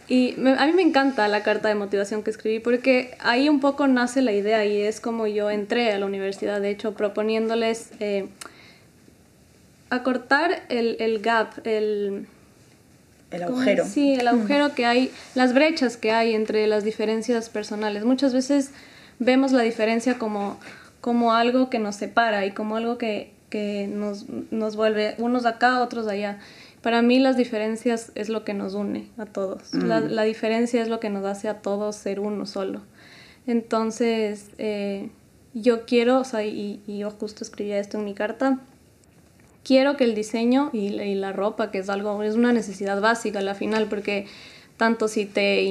Y 0.07 0.35
a 0.57 0.65
mí 0.65 0.73
me 0.73 0.81
encanta 0.81 1.29
la 1.29 1.41
carta 1.41 1.69
de 1.69 1.75
motivación 1.75 2.21
que 2.21 2.31
escribí 2.31 2.59
porque 2.59 3.15
ahí 3.21 3.47
un 3.47 3.61
poco 3.61 3.87
nace 3.87 4.21
la 4.21 4.33
idea 4.33 4.65
y 4.65 4.81
es 4.81 4.99
como 4.99 5.25
yo 5.25 5.49
entré 5.49 5.93
a 5.93 5.99
la 5.99 6.05
universidad, 6.05 6.59
de 6.59 6.69
hecho, 6.69 6.95
proponiéndoles 6.95 7.91
eh, 8.01 8.27
acortar 9.89 10.63
el, 10.67 10.97
el 10.99 11.21
gap, 11.21 11.65
el... 11.65 12.27
El 13.31 13.43
agujero. 13.43 13.85
Sí, 13.85 14.15
el 14.15 14.27
agujero 14.27 14.75
que 14.75 14.85
hay, 14.85 15.11
las 15.33 15.53
brechas 15.53 15.95
que 15.95 16.11
hay 16.11 16.33
entre 16.33 16.67
las 16.67 16.83
diferencias 16.83 17.47
personales. 17.47 18.03
Muchas 18.03 18.33
veces 18.33 18.71
vemos 19.19 19.53
la 19.53 19.61
diferencia 19.61 20.17
como 20.17 20.59
como 21.01 21.33
algo 21.33 21.69
que 21.69 21.79
nos 21.79 21.95
separa 21.95 22.45
y 22.45 22.51
como 22.51 22.77
algo 22.77 22.97
que, 22.97 23.33
que 23.49 23.87
nos, 23.87 24.27
nos, 24.51 24.75
vuelve 24.75 25.15
unos 25.17 25.45
acá, 25.45 25.81
otros 25.81 26.07
allá. 26.07 26.39
Para 26.81 27.01
mí 27.01 27.19
las 27.19 27.37
diferencias 27.37 28.11
es 28.15 28.29
lo 28.29 28.43
que 28.43 28.53
nos 28.53 28.75
une 28.75 29.09
a 29.17 29.25
todos. 29.25 29.73
La, 29.73 29.99
mm. 29.99 30.05
la, 30.09 30.23
diferencia 30.23 30.81
es 30.81 30.87
lo 30.87 30.99
que 30.99 31.09
nos 31.09 31.25
hace 31.25 31.49
a 31.49 31.61
todos 31.61 31.95
ser 31.95 32.19
uno 32.19 32.45
solo. 32.45 32.81
Entonces, 33.47 34.51
eh, 34.59 35.09
yo 35.53 35.85
quiero, 35.85 36.19
o 36.19 36.23
sea, 36.23 36.43
y, 36.43 36.81
y, 36.87 36.99
yo 36.99 37.11
justo 37.11 37.43
escribí 37.43 37.71
esto 37.71 37.97
en 37.97 38.05
mi 38.05 38.13
carta, 38.13 38.59
quiero 39.63 39.97
que 39.97 40.03
el 40.03 40.15
diseño 40.15 40.69
y, 40.73 40.87
y 41.01 41.15
la 41.15 41.33
ropa, 41.33 41.71
que 41.71 41.79
es 41.79 41.89
algo, 41.89 42.21
es 42.23 42.35
una 42.35 42.53
necesidad 42.53 43.01
básica 43.01 43.39
al 43.39 43.55
final, 43.55 43.87
porque 43.87 44.27
tanto 44.81 45.07
si 45.07 45.27
te 45.27 45.61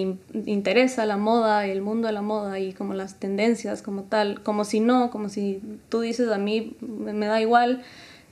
interesa 0.47 1.05
la 1.05 1.17
moda, 1.17 1.67
el 1.67 1.83
mundo 1.83 2.07
de 2.07 2.13
la 2.13 2.23
moda 2.23 2.61
y 2.61 2.73
como 2.73 2.95
las 2.95 3.19
tendencias 3.19 3.83
como 3.83 4.05
tal, 4.05 4.41
como 4.45 4.65
si 4.65 4.79
no, 4.79 5.11
como 5.11 5.29
si 5.29 5.61
tú 5.89 6.03
dices 6.03 6.29
a 6.29 6.39
mí 6.39 6.77
me 6.81 7.27
da 7.27 7.41
igual, 7.41 7.83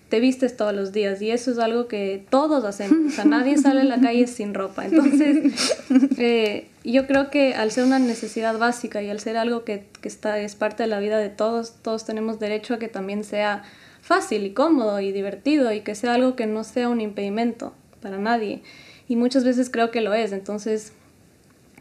te 0.08 0.20
vistes 0.20 0.56
todos 0.56 0.72
los 0.72 0.92
días 0.92 1.20
y 1.20 1.32
eso 1.32 1.50
es 1.50 1.58
algo 1.58 1.88
que 1.88 2.24
todos 2.30 2.64
hacemos, 2.64 3.12
o 3.12 3.16
sea, 3.16 3.24
nadie 3.24 3.58
sale 3.60 3.80
a 3.80 3.84
la 3.86 4.00
calle 4.00 4.28
sin 4.28 4.54
ropa. 4.54 4.86
Entonces, 4.86 5.76
eh, 6.16 6.68
yo 6.84 7.08
creo 7.08 7.28
que 7.28 7.56
al 7.56 7.72
ser 7.72 7.82
una 7.82 7.98
necesidad 7.98 8.56
básica 8.56 9.02
y 9.02 9.10
al 9.10 9.18
ser 9.18 9.36
algo 9.36 9.64
que, 9.64 9.84
que 10.00 10.06
está, 10.06 10.38
es 10.38 10.54
parte 10.54 10.84
de 10.84 10.88
la 10.88 11.00
vida 11.00 11.18
de 11.18 11.28
todos, 11.28 11.72
todos 11.82 12.04
tenemos 12.04 12.38
derecho 12.38 12.74
a 12.74 12.78
que 12.78 12.86
también 12.86 13.24
sea 13.24 13.64
fácil 14.00 14.46
y 14.46 14.52
cómodo 14.52 15.00
y 15.00 15.10
divertido 15.10 15.72
y 15.72 15.80
que 15.80 15.96
sea 15.96 16.14
algo 16.14 16.36
que 16.36 16.46
no 16.46 16.62
sea 16.62 16.88
un 16.88 17.00
impedimento 17.00 17.72
para 18.00 18.16
nadie 18.16 18.62
y 19.08 19.16
muchas 19.16 19.42
veces 19.42 19.70
creo 19.70 19.90
que 19.90 20.02
lo 20.02 20.14
es. 20.14 20.32
Entonces, 20.32 20.92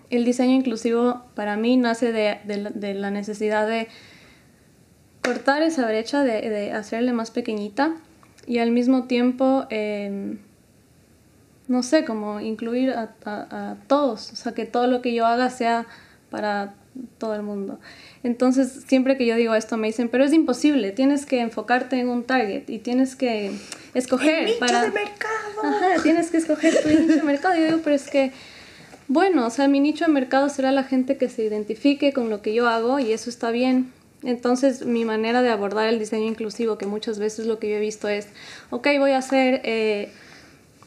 el 0.10 0.24
diseño 0.24 0.54
inclusivo 0.54 1.24
para 1.36 1.58
mí 1.58 1.76
nace 1.78 2.12
de, 2.12 2.40
de, 2.46 2.94
la, 2.94 3.12
necesidad 3.12 3.68
de 3.68 3.90
cortar 5.22 5.62
esa 5.62 5.86
brecha, 5.86 6.24
de, 6.24 6.50
de, 6.50 6.72
hacerle 6.72 7.12
más 7.12 7.32
pequeñita 7.32 7.96
y 8.46 8.60
al 8.60 8.72
mismo 8.72 9.04
tiempo, 9.04 9.66
em, 9.70 10.40
no 11.68 11.84
sé, 11.84 12.06
como 12.06 12.40
incluir 12.40 12.92
a, 12.92 13.14
a, 13.26 13.72
a, 13.72 13.76
todos, 13.88 14.32
o 14.32 14.36
sea, 14.38 14.54
que 14.54 14.66
todo 14.66 14.88
lo 14.88 15.02
que 15.02 15.14
yo 15.14 15.26
haga 15.26 15.50
sea 15.50 15.86
para 16.30 16.76
todo 17.18 17.36
el 17.36 17.44
mundo. 17.44 17.80
Entonces, 18.24 18.84
siempre 18.88 19.18
que 19.18 19.26
yo 19.26 19.36
digo 19.36 19.56
esto 19.56 19.78
me 19.78 19.88
dicen, 19.88 20.10
pero 20.10 20.24
es 20.24 20.34
imposible, 20.34 20.92
tienes 20.92 21.26
que 21.26 21.42
enfocarte 21.42 22.00
en 22.00 22.10
un 22.10 22.24
target 22.24 22.70
y 22.70 22.80
tienes 22.80 23.16
que 23.16 23.52
escoger 23.94 24.40
el 24.40 24.46
nicho 24.46 24.60
para 24.60 24.82
de 24.84 24.92
mercado. 24.92 25.64
Ajá, 25.64 26.02
tienes 26.04 26.30
que 26.30 26.38
escoger 26.38 26.82
tu 26.82 26.90
nicho 26.90 27.16
de 27.16 27.24
mercado. 27.24 27.56
Y 27.56 27.60
yo 27.60 27.66
digo, 27.66 27.80
pero 27.84 27.96
es 27.96 28.10
que 28.10 28.32
bueno, 29.08 29.48
o 29.48 29.50
sea, 29.50 29.70
mi 29.70 29.80
nicho 29.80 30.06
de 30.06 30.12
mercado 30.12 30.50
será 30.50 30.72
la 30.72 30.84
gente 30.84 31.18
que 31.18 31.30
se 31.30 31.44
identifique 31.46 32.12
con 32.12 32.30
lo 32.30 32.42
que 32.42 32.54
yo 32.54 32.68
hago 32.68 33.00
y 33.00 33.14
eso 33.14 33.30
está 33.30 33.52
bien. 33.52 33.94
Entonces, 34.24 34.86
mi 34.86 35.06
manera 35.06 35.42
de 35.42 35.50
abordar 35.50 35.88
el 35.88 36.00
diseño 36.00 36.26
inclusivo, 36.26 36.78
que 36.78 36.88
muchas 36.88 37.18
veces 37.18 37.46
lo 37.46 37.58
que 37.60 37.70
yo 37.70 37.76
he 37.76 37.80
visto 37.80 38.10
es, 38.10 38.28
ok, 38.70 38.88
voy 39.00 39.12
a 39.12 39.20
hacer, 39.20 39.62
eh, 39.64 40.12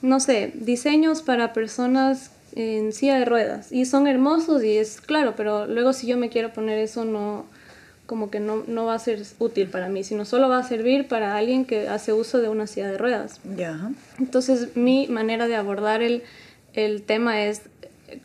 no 0.03 0.21
sé, 0.21 0.53
diseños 0.55 1.23
para 1.23 1.55
personas 1.55 2.31
en 2.55 2.93
silla 2.93 3.19
de 3.19 3.25
ruedas 3.25 3.73
y 3.73 3.85
son 3.85 4.07
hermosos 4.07 4.63
y 4.65 4.77
es 4.77 5.01
claro, 5.01 5.35
pero 5.37 5.67
luego 5.67 5.93
si 5.93 6.07
yo 6.07 6.17
me 6.17 6.29
quiero 6.29 6.53
poner 6.53 6.79
eso 6.79 7.05
no 7.05 7.47
como 8.07 8.29
que 8.29 8.41
no, 8.41 8.65
no 8.67 8.87
va 8.87 8.95
a 8.95 8.99
ser 8.99 9.23
útil 9.39 9.69
para 9.69 9.89
mí, 9.89 10.03
sino 10.03 10.25
solo 10.25 10.49
va 10.49 10.59
a 10.59 10.63
servir 10.65 11.07
para 11.07 11.37
alguien 11.37 11.65
que 11.65 11.89
hace 11.89 12.13
uso 12.13 12.39
de 12.39 12.49
una 12.49 12.67
silla 12.67 12.89
de 12.89 12.99
ruedas. 12.99 13.41
Ya. 13.57 13.93
Entonces 14.19 14.77
mi 14.77 15.07
manera 15.07 15.47
de 15.47 15.55
abordar 15.55 16.03
el, 16.03 16.25
el 16.73 17.03
tema 17.03 17.45
es 17.45 17.63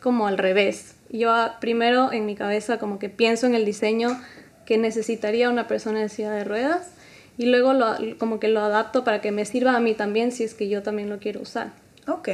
como 0.01 0.25
al 0.25 0.39
revés. 0.39 0.95
Yo 1.11 1.31
primero 1.61 2.11
en 2.11 2.25
mi 2.25 2.35
cabeza 2.35 2.79
como 2.79 2.97
que 2.97 3.09
pienso 3.09 3.45
en 3.45 3.53
el 3.53 3.63
diseño 3.63 4.19
que 4.65 4.79
necesitaría 4.79 5.51
una 5.51 5.67
persona 5.67 6.01
en 6.01 6.09
silla 6.09 6.31
de 6.31 6.43
ruedas 6.43 6.89
y 7.37 7.45
luego 7.45 7.73
lo, 7.73 7.95
como 8.17 8.39
que 8.39 8.47
lo 8.47 8.61
adapto 8.61 9.03
para 9.03 9.21
que 9.21 9.31
me 9.31 9.45
sirva 9.45 9.75
a 9.75 9.79
mí 9.79 9.93
también 9.93 10.31
si 10.31 10.43
es 10.43 10.53
que 10.53 10.67
yo 10.67 10.81
también 10.81 11.09
lo 11.09 11.19
quiero 11.19 11.41
usar. 11.41 11.73
Ok. 12.07 12.29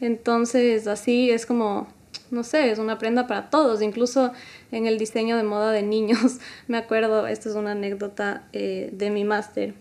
Entonces, 0.00 0.86
así 0.86 1.30
es 1.30 1.46
como, 1.46 1.88
no 2.30 2.42
sé, 2.42 2.70
es 2.70 2.78
una 2.78 2.98
prenda 2.98 3.26
para 3.26 3.50
todos, 3.50 3.82
incluso 3.82 4.32
en 4.72 4.86
el 4.86 4.98
diseño 4.98 5.36
de 5.36 5.42
moda 5.42 5.72
de 5.72 5.82
niños. 5.82 6.38
Me 6.68 6.78
acuerdo, 6.78 7.26
esta 7.26 7.48
es 7.48 7.54
una 7.54 7.72
anécdota 7.72 8.44
eh, 8.52 8.90
de 8.92 9.10
mi 9.10 9.24
máster, 9.24 9.74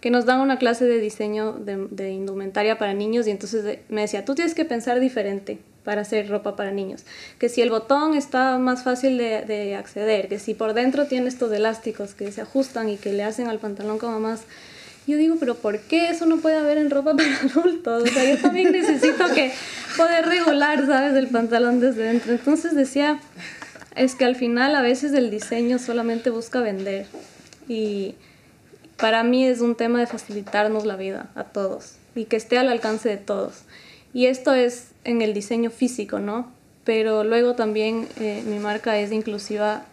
que 0.00 0.10
nos 0.10 0.24
dan 0.24 0.40
una 0.40 0.58
clase 0.58 0.84
de 0.84 0.98
diseño 0.98 1.52
de, 1.52 2.10
indumentaria 2.10 2.78
para 2.78 2.94
niños 2.94 3.26
y 3.26 3.30
entonces 3.30 3.78
me 3.88 4.02
decía, 4.02 4.24
tú 4.24 4.34
tienes 4.34 4.54
que 4.54 4.64
pensar 4.64 5.00
diferente 5.00 5.58
para 5.84 6.00
hacer 6.00 6.28
ropa 6.28 6.56
para 6.56 6.70
niños. 6.70 7.04
Que 7.38 7.48
si 7.48 7.60
el 7.60 7.70
botón 7.70 8.14
está 8.14 8.58
más 8.58 8.82
fácil 8.82 9.18
de 9.18 9.76
acceder, 9.76 10.28
que 10.28 10.38
si 10.38 10.54
por 10.54 10.74
dentro 10.74 11.06
tiene 11.06 11.28
estos 11.28 11.52
elásticos 11.52 12.14
que 12.14 12.32
se 12.32 12.40
ajustan 12.40 12.88
y 12.88 12.96
que 12.96 13.12
le 13.12 13.22
hacen 13.22 13.48
al 13.48 13.58
pantalón 13.58 13.98
como 13.98 14.18
más 14.18 14.42
yo 15.06 15.16
digo, 15.16 15.36
pero 15.38 15.54
¿por 15.54 15.78
qué 15.80 16.10
eso 16.10 16.26
no 16.26 16.38
puede 16.38 16.56
haber 16.56 16.78
en 16.78 16.90
ropa 16.90 17.14
para 17.16 17.36
adultos? 17.36 18.04
O 18.04 18.06
sea, 18.06 18.24
yo 18.24 18.40
también 18.40 18.72
necesito 18.72 19.32
que 19.34 19.52
poder 19.96 20.26
regular, 20.26 20.84
¿sabes? 20.86 21.14
El 21.14 21.28
pantalón 21.28 21.80
desde 21.80 22.04
dentro. 22.04 22.32
Entonces 22.32 22.74
decía, 22.74 23.20
es 23.94 24.14
que 24.14 24.24
al 24.24 24.34
final 24.34 24.74
a 24.74 24.82
veces 24.82 25.12
el 25.12 25.30
diseño 25.30 25.78
solamente 25.78 26.30
busca 26.30 26.60
vender. 26.60 27.06
Y 27.68 28.16
para 28.96 29.22
mí 29.22 29.46
es 29.46 29.60
un 29.60 29.76
tema 29.76 30.00
de 30.00 30.06
facilitarnos 30.06 30.84
la 30.84 30.96
vida 30.96 31.30
a 31.34 31.44
todos 31.44 31.96
y 32.14 32.24
que 32.24 32.36
esté 32.36 32.58
al 32.58 32.68
alcance 32.68 33.08
de 33.08 33.16
todos. 33.16 33.62
Y 34.12 34.26
esto 34.26 34.54
es 34.54 34.88
en 35.04 35.22
el 35.22 35.34
diseño 35.34 35.70
físico, 35.70 36.18
¿no? 36.18 36.50
Pero 36.84 37.22
luego 37.22 37.54
también 37.54 38.08
eh, 38.18 38.42
mi 38.46 38.58
marca 38.58 38.98
es 38.98 39.12
inclusiva 39.12 39.84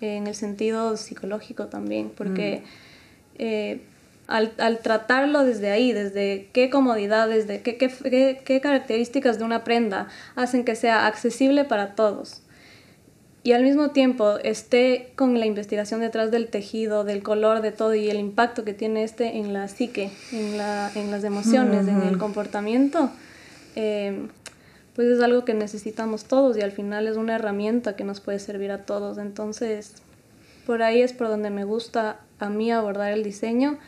en 0.00 0.26
el 0.26 0.34
sentido 0.34 0.98
psicológico 0.98 1.68
también, 1.68 2.10
porque... 2.14 2.62
Mm. 2.62 2.84
Eh, 3.36 3.80
al, 4.26 4.52
al, 4.58 4.78
tratarlo 4.78 5.44
desde 5.44 5.70
ahí, 5.70 5.92
desde 5.92 6.48
qué 6.52 6.70
comodidades, 6.70 7.46
de 7.46 7.62
qué, 7.62 7.76
qué, 7.76 8.42
qué, 8.44 8.60
características 8.60 9.38
de 9.38 9.44
una 9.44 9.64
prenda 9.64 10.08
hacen 10.34 10.64
que 10.64 10.76
sea 10.76 11.06
accesible 11.06 11.64
para 11.64 11.94
todos. 11.94 12.42
y 13.42 13.52
al 13.52 13.62
mismo 13.62 13.90
tiempo 13.90 14.38
esté 14.38 15.12
con 15.16 15.38
la 15.38 15.44
investigación 15.44 16.00
detrás 16.00 16.30
del 16.30 16.48
tejido, 16.48 17.04
del 17.04 17.22
color, 17.22 17.60
de 17.60 17.72
todo 17.72 17.94
y 17.94 18.08
el 18.08 18.18
impacto 18.18 18.64
que 18.64 18.72
tiene 18.72 19.04
este 19.04 19.36
en 19.36 19.52
la 19.52 19.68
psique, 19.68 20.10
en, 20.32 20.56
la, 20.56 20.90
en 20.94 21.10
las 21.10 21.24
emociones, 21.24 21.86
en 21.86 22.02
el 22.02 22.16
comportamiento, 22.16 23.10
eh, 23.76 24.28
pues 24.94 25.08
es 25.08 25.20
algo 25.20 25.44
que 25.44 25.54
necesitamos 25.54 26.24
todos 26.24 26.56
y 26.56 26.62
al 26.62 26.72
final 26.72 27.08
es 27.08 27.16
una 27.16 27.34
herramienta 27.34 27.96
que 27.96 28.04
nos 28.04 28.20
puede 28.20 28.38
servir 28.38 28.70
a 28.70 28.86
todos. 28.86 29.18
Entonces, 29.18 29.94
por 30.66 30.82
ahí 30.82 31.02
es 31.02 31.12
por 31.12 31.28
donde 31.28 31.50
me 31.50 31.64
gusta 31.64 32.20
a 32.38 32.48
mí 32.48 32.70
abordar 32.70 33.12
el 33.12 33.24
diseño, 33.24 33.78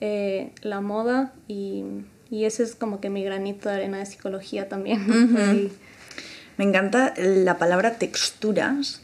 eh, 0.00 0.52
la 0.62 0.80
moda 0.80 1.32
y, 1.48 1.84
y, 2.30 2.44
ese 2.44 2.62
es 2.62 2.74
como 2.74 3.00
que 3.00 3.10
mi 3.10 3.22
granito 3.22 3.68
de 3.68 3.76
arena 3.76 3.98
de 3.98 4.06
psicología 4.06 4.68
también. 4.68 5.06
Me 6.56 6.64
encanta 6.64 7.14
la 7.16 7.58
palabra 7.58 7.94
texturas, 7.94 9.00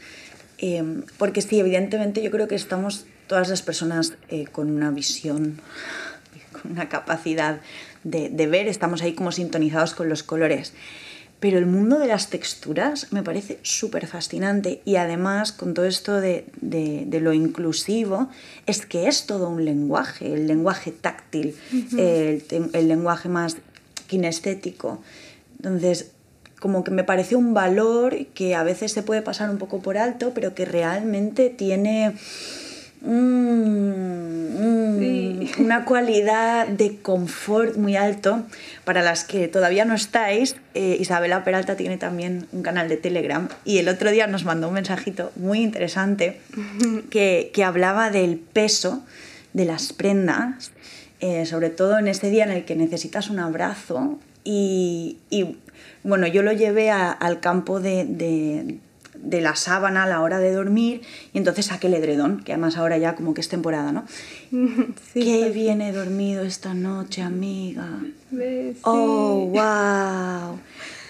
eh, 0.59 1.01
porque 1.17 1.41
sí, 1.41 1.59
evidentemente 1.59 2.21
yo 2.21 2.29
creo 2.29 2.47
que 2.47 2.55
estamos 2.55 3.05
todas 3.27 3.49
las 3.49 3.61
personas 3.61 4.13
eh, 4.29 4.45
con 4.45 4.69
una 4.69 4.91
visión, 4.91 5.59
con 6.51 6.73
una 6.73 6.87
capacidad 6.89 7.61
de, 8.03 8.29
de, 8.29 8.47
ver, 8.47 8.67
estamos 8.67 9.01
ahí 9.01 9.13
como 9.13 9.31
sintonizados 9.31 9.95
con 9.95 10.07
los 10.07 10.23
colores. 10.23 10.73
Pero 11.39 11.59
el 11.59 11.67
mundo 11.67 11.99
de 11.99 12.07
las 12.07 12.29
texturas 12.29 13.13
me 13.13 13.21
parece 13.21 13.59
súper 13.61 14.07
fascinante 14.07 14.81
y 14.85 14.95
además 14.95 15.51
con 15.51 15.75
todo 15.75 15.85
esto 15.85 16.19
de, 16.19 16.45
de, 16.61 17.03
de, 17.05 17.19
lo 17.19 17.31
inclusivo, 17.31 18.29
es 18.65 18.85
que 18.85 19.07
es 19.07 19.27
todo 19.27 19.47
un 19.49 19.63
lenguaje, 19.63 20.33
el 20.33 20.47
lenguaje 20.47 20.91
táctil, 20.91 21.55
uh 21.71 21.75
-huh. 21.75 21.99
el, 21.99 22.69
el 22.73 22.87
lenguaje 22.87 23.29
más 23.29 23.57
kinestético. 24.07 25.03
Entonces, 25.57 26.11
como 26.59 26.83
que 26.83 26.91
me 26.91 27.03
parece 27.03 27.35
un 27.35 27.53
valor 27.53 28.25
que 28.33 28.55
a 28.55 28.63
veces 28.63 28.91
se 28.91 29.03
puede 29.03 29.21
pasar 29.21 29.49
un 29.49 29.57
poco 29.57 29.79
por 29.79 29.97
alto, 29.97 30.31
pero 30.33 30.55
que 30.55 30.65
realmente 30.65 31.49
tiene 31.49 32.15
mm, 33.01 34.99
sí. 34.99 35.51
una 35.59 35.85
cualidad 35.85 36.67
de 36.67 36.97
confort 36.97 37.77
muy 37.77 37.95
alto. 37.95 38.43
Para 38.85 39.01
las 39.01 39.23
que 39.23 39.47
todavía 39.47 39.85
no 39.85 39.93
estáis, 39.93 40.55
eh, 40.73 40.97
Isabela 40.99 41.43
Peralta 41.43 41.75
tiene 41.75 41.97
también 41.97 42.47
un 42.51 42.63
canal 42.63 42.89
de 42.89 42.97
Telegram 42.97 43.49
y 43.65 43.79
el 43.79 43.89
otro 43.89 44.11
día 44.11 44.27
nos 44.27 44.45
mandó 44.45 44.67
un 44.67 44.75
mensajito 44.75 45.31
muy 45.35 45.61
interesante 45.61 46.39
que, 47.09 47.51
que 47.53 47.63
hablaba 47.63 48.09
del 48.09 48.37
peso 48.37 49.03
de 49.53 49.65
las 49.65 49.93
prendas, 49.93 50.71
eh, 51.19 51.45
sobre 51.45 51.69
todo 51.69 51.97
en 51.97 52.07
este 52.07 52.29
día 52.29 52.43
en 52.43 52.51
el 52.51 52.65
que 52.65 52.75
necesitas 52.75 53.29
un 53.29 53.39
abrazo 53.39 54.19
y, 54.43 55.17
y 55.29 55.57
bueno, 56.03 56.27
yo 56.27 56.41
lo 56.41 56.53
llevé 56.53 56.89
a, 56.89 57.11
al 57.11 57.39
campo 57.39 57.79
de, 57.79 58.05
de, 58.05 58.77
de, 59.21 59.41
la 59.41 59.55
sábana 59.55 60.03
a 60.03 60.07
la 60.07 60.21
hora 60.21 60.39
de 60.39 60.51
dormir 60.51 61.01
y 61.33 61.37
entonces 61.37 61.67
saqué 61.67 61.87
el 61.87 61.93
edredón, 61.93 62.43
que 62.43 62.53
además 62.53 62.77
ahora 62.77 62.97
ya 62.97 63.15
como 63.15 63.33
que 63.33 63.41
es 63.41 63.49
temporada, 63.49 63.91
¿no? 63.91 64.05
Sí, 65.13 65.23
Qué 65.23 65.49
bien 65.49 65.81
he 65.81 65.91
dormido 65.91 66.43
esta 66.43 66.73
noche, 66.73 67.21
amiga. 67.21 67.87
Sí. 68.29 68.77
Oh, 68.83 69.45
wow. 69.47 70.59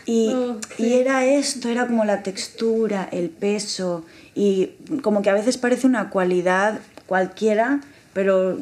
Y, 0.05 0.33
oh, 0.33 0.59
y, 0.77 0.93
era 0.93 1.25
esto, 1.25 1.67
era 1.69 1.87
como 1.87 2.05
la 2.05 2.23
textura, 2.23 3.09
el 3.11 3.29
peso 3.29 4.05
y 4.35 4.71
como 5.01 5.21
que 5.21 5.29
a 5.29 5.33
veces 5.33 5.57
parece 5.57 5.85
una 5.85 6.09
cualidad 6.09 6.79
cualquiera, 7.07 7.81
pero 8.13 8.57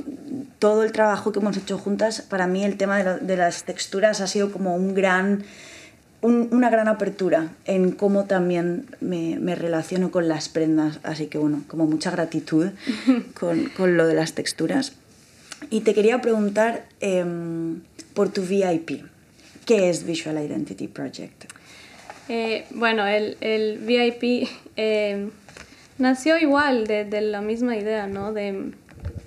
todo 0.59 0.83
el 0.83 0.91
trabajo 0.91 1.31
que 1.31 1.39
hemos 1.39 1.55
hecho 1.55 1.77
juntas, 1.77 2.21
para 2.21 2.47
mí 2.47 2.63
el 2.63 2.77
tema 2.77 2.97
de, 2.97 3.03
la, 3.03 3.17
de 3.17 3.37
las 3.37 3.63
texturas 3.63 4.21
ha 4.21 4.27
sido 4.27 4.51
como 4.51 4.75
un 4.75 4.93
gran 4.95 5.43
un, 6.25 6.49
una 6.51 6.69
gran 6.69 6.87
apertura 6.87 7.49
en 7.65 7.91
cómo 7.91 8.25
también 8.25 8.85
me, 8.99 9.37
me, 9.39 9.55
relaciono 9.55 10.11
con 10.11 10.27
las 10.27 10.49
prendas, 10.49 10.99
así 11.03 11.27
que 11.27 11.37
bueno, 11.37 11.63
como 11.67 11.85
mucha 11.85 12.11
gratitud 12.11 12.69
con, 13.39 13.69
con 13.69 13.97
lo 13.97 14.07
de 14.07 14.15
las 14.15 14.33
texturas. 14.33 14.93
Y 15.69 15.81
te 15.81 15.93
quería 15.93 16.21
preguntar 16.21 16.85
eh, 16.99 17.23
por 18.13 18.29
tu 18.29 18.41
VIP, 18.41 19.03
¿qué 19.65 19.89
es 19.89 20.05
Visual 20.05 20.43
Identity 20.43 20.87
Project? 20.87 21.45
Eh, 22.27 22.65
bueno, 22.71 23.05
el, 23.05 23.37
el 23.41 23.77
VIP 23.79 24.49
eh, 24.75 25.29
nació 25.97 26.37
igual 26.37 26.87
de, 26.87 27.05
de, 27.05 27.21
la 27.21 27.41
misma 27.41 27.77
idea, 27.77 28.07
¿no? 28.07 28.33
De, 28.33 28.71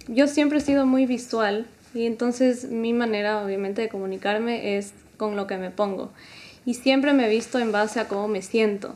yo 0.08 0.26
siempre 0.26 0.58
he 0.58 0.60
sido 0.60 0.84
muy 0.84 1.06
visual 1.06 1.66
y 1.94 2.06
entonces 2.06 2.70
mi 2.70 2.92
manera 2.92 3.42
obviamente 3.42 3.82
de 3.82 3.88
comunicarme 3.88 4.76
es 4.76 4.92
con 5.16 5.36
lo 5.36 5.46
que 5.46 5.56
me 5.56 5.70
pongo 5.70 6.10
y 6.64 6.74
siempre 6.74 7.12
me 7.12 7.26
he 7.26 7.30
visto 7.30 7.58
en 7.58 7.72
base 7.72 8.00
a 8.00 8.08
cómo 8.08 8.28
me 8.28 8.42
siento. 8.42 8.94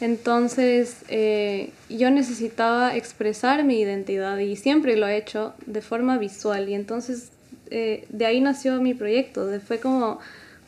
Entonces 0.00 0.98
eh, 1.08 1.70
yo 1.88 2.10
necesitaba 2.10 2.94
expresar 2.94 3.64
mi 3.64 3.80
identidad 3.80 4.38
y 4.38 4.56
siempre 4.56 4.96
lo 4.96 5.06
he 5.06 5.16
hecho 5.16 5.54
de 5.64 5.80
forma 5.80 6.18
visual 6.18 6.68
y 6.68 6.74
entonces 6.74 7.30
eh, 7.70 8.04
de 8.10 8.26
ahí 8.26 8.40
nació 8.40 8.80
mi 8.80 8.94
proyecto, 8.94 9.46
de, 9.46 9.58
fue 9.60 9.80
como 9.80 10.18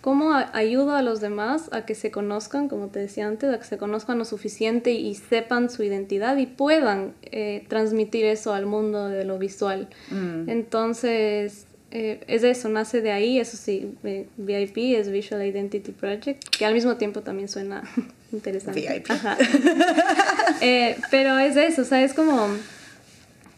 cómo 0.00 0.32
ayudo 0.32 0.94
a 0.94 1.02
los 1.02 1.20
demás 1.20 1.68
a 1.72 1.84
que 1.84 1.94
se 1.94 2.10
conozcan, 2.10 2.68
como 2.68 2.88
te 2.88 3.00
decía 3.00 3.26
antes, 3.26 3.52
a 3.52 3.58
que 3.58 3.64
se 3.64 3.78
conozcan 3.78 4.18
lo 4.18 4.24
suficiente 4.24 4.92
y 4.92 5.14
sepan 5.14 5.70
su 5.70 5.82
identidad 5.82 6.36
y 6.36 6.46
puedan 6.46 7.14
eh, 7.22 7.66
transmitir 7.68 8.24
eso 8.24 8.54
al 8.54 8.66
mundo 8.66 9.08
de 9.08 9.24
lo 9.24 9.38
visual. 9.38 9.88
Mm. 10.10 10.48
Entonces, 10.48 11.66
eh, 11.90 12.20
es 12.26 12.42
eso, 12.42 12.68
nace 12.68 13.00
de 13.00 13.12
ahí, 13.12 13.38
eso 13.38 13.56
sí, 13.56 13.94
eh, 14.04 14.26
VIP 14.36 14.96
es 14.96 15.10
Visual 15.10 15.46
Identity 15.46 15.92
Project, 15.92 16.44
que 16.50 16.66
al 16.66 16.74
mismo 16.74 16.96
tiempo 16.96 17.22
también 17.22 17.48
suena 17.48 17.82
interesante. 18.32 18.80
VIP. 18.80 19.10
eh, 20.60 20.96
pero 21.10 21.38
es 21.38 21.56
eso, 21.56 21.82
o 21.82 21.84
sea, 21.84 22.02
es 22.02 22.12
como 22.12 22.48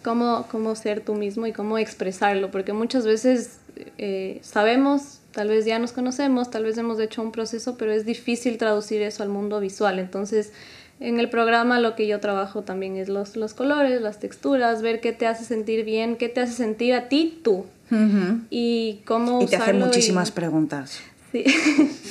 cómo, 0.02 0.46
cómo 0.50 0.74
ser 0.76 1.00
tú 1.00 1.14
mismo 1.14 1.46
y 1.46 1.52
cómo 1.52 1.78
expresarlo, 1.78 2.50
porque 2.50 2.72
muchas 2.72 3.04
veces 3.04 3.58
eh, 3.98 4.38
sabemos, 4.42 5.20
tal 5.32 5.48
vez 5.48 5.64
ya 5.64 5.78
nos 5.78 5.92
conocemos, 5.92 6.50
tal 6.50 6.64
vez 6.64 6.78
hemos 6.78 7.00
hecho 7.00 7.22
un 7.22 7.32
proceso, 7.32 7.76
pero 7.76 7.92
es 7.92 8.06
difícil 8.06 8.58
traducir 8.58 9.02
eso 9.02 9.22
al 9.22 9.28
mundo 9.28 9.60
visual, 9.60 9.98
entonces 9.98 10.52
en 11.00 11.18
el 11.18 11.30
programa 11.30 11.80
lo 11.80 11.96
que 11.96 12.06
yo 12.06 12.20
trabajo 12.20 12.62
también 12.62 12.96
es 12.96 13.08
los, 13.08 13.34
los 13.34 13.54
colores, 13.54 14.00
las 14.02 14.20
texturas, 14.20 14.82
ver 14.82 15.00
qué 15.00 15.12
te 15.12 15.26
hace 15.26 15.44
sentir 15.44 15.84
bien, 15.84 16.16
qué 16.16 16.28
te 16.28 16.40
hace 16.40 16.52
sentir 16.52 16.92
a 16.92 17.08
ti 17.08 17.40
tú. 17.42 17.64
Uh 17.90 17.94
-huh. 17.94 18.40
Y 18.50 19.00
cómo 19.04 19.42
Y 19.42 19.46
te 19.46 19.56
hacen 19.56 19.78
muchísimas 19.78 20.28
y... 20.28 20.32
preguntas. 20.32 21.00
Sí. 21.32 21.44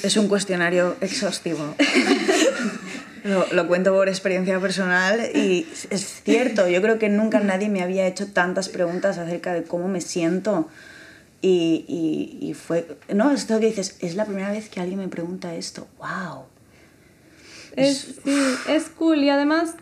Es 0.04 0.16
un 0.18 0.28
cuestionario 0.28 0.96
exhaustivo. 1.02 1.76
lo, 3.24 3.46
lo, 3.52 3.68
cuento 3.68 3.94
por 3.94 4.08
experiencia 4.08 4.60
personal 4.60 5.20
y 5.36 5.68
es 5.90 6.22
cierto, 6.24 6.70
yo 6.70 6.82
creo 6.82 7.00
que 7.00 7.10
nunca 7.10 7.40
nadie 7.42 7.70
me 7.70 7.82
había 7.82 8.08
hecho 8.08 8.28
tantas 8.28 8.70
preguntas 8.70 9.18
acerca 9.18 9.54
de 9.54 9.64
cómo 9.64 9.88
me 9.88 10.02
siento. 10.02 10.70
Y, 11.42 11.86
y, 11.88 12.50
y 12.50 12.54
fue, 12.54 12.98
no, 13.14 13.32
esto 13.32 13.60
que 13.60 13.68
dices, 13.68 13.96
es 14.02 14.16
la 14.16 14.26
primera 14.26 14.52
vez 14.52 14.70
que 14.70 14.82
alguien 14.82 15.00
me 15.00 15.08
pregunta 15.08 15.56
esto. 15.56 15.88
¡Wow! 15.98 16.46
Es, 17.76 18.16
sí, 18.24 18.56
es 18.68 18.84
cool 18.90 19.24
y 19.24 19.30
además, 19.30 19.76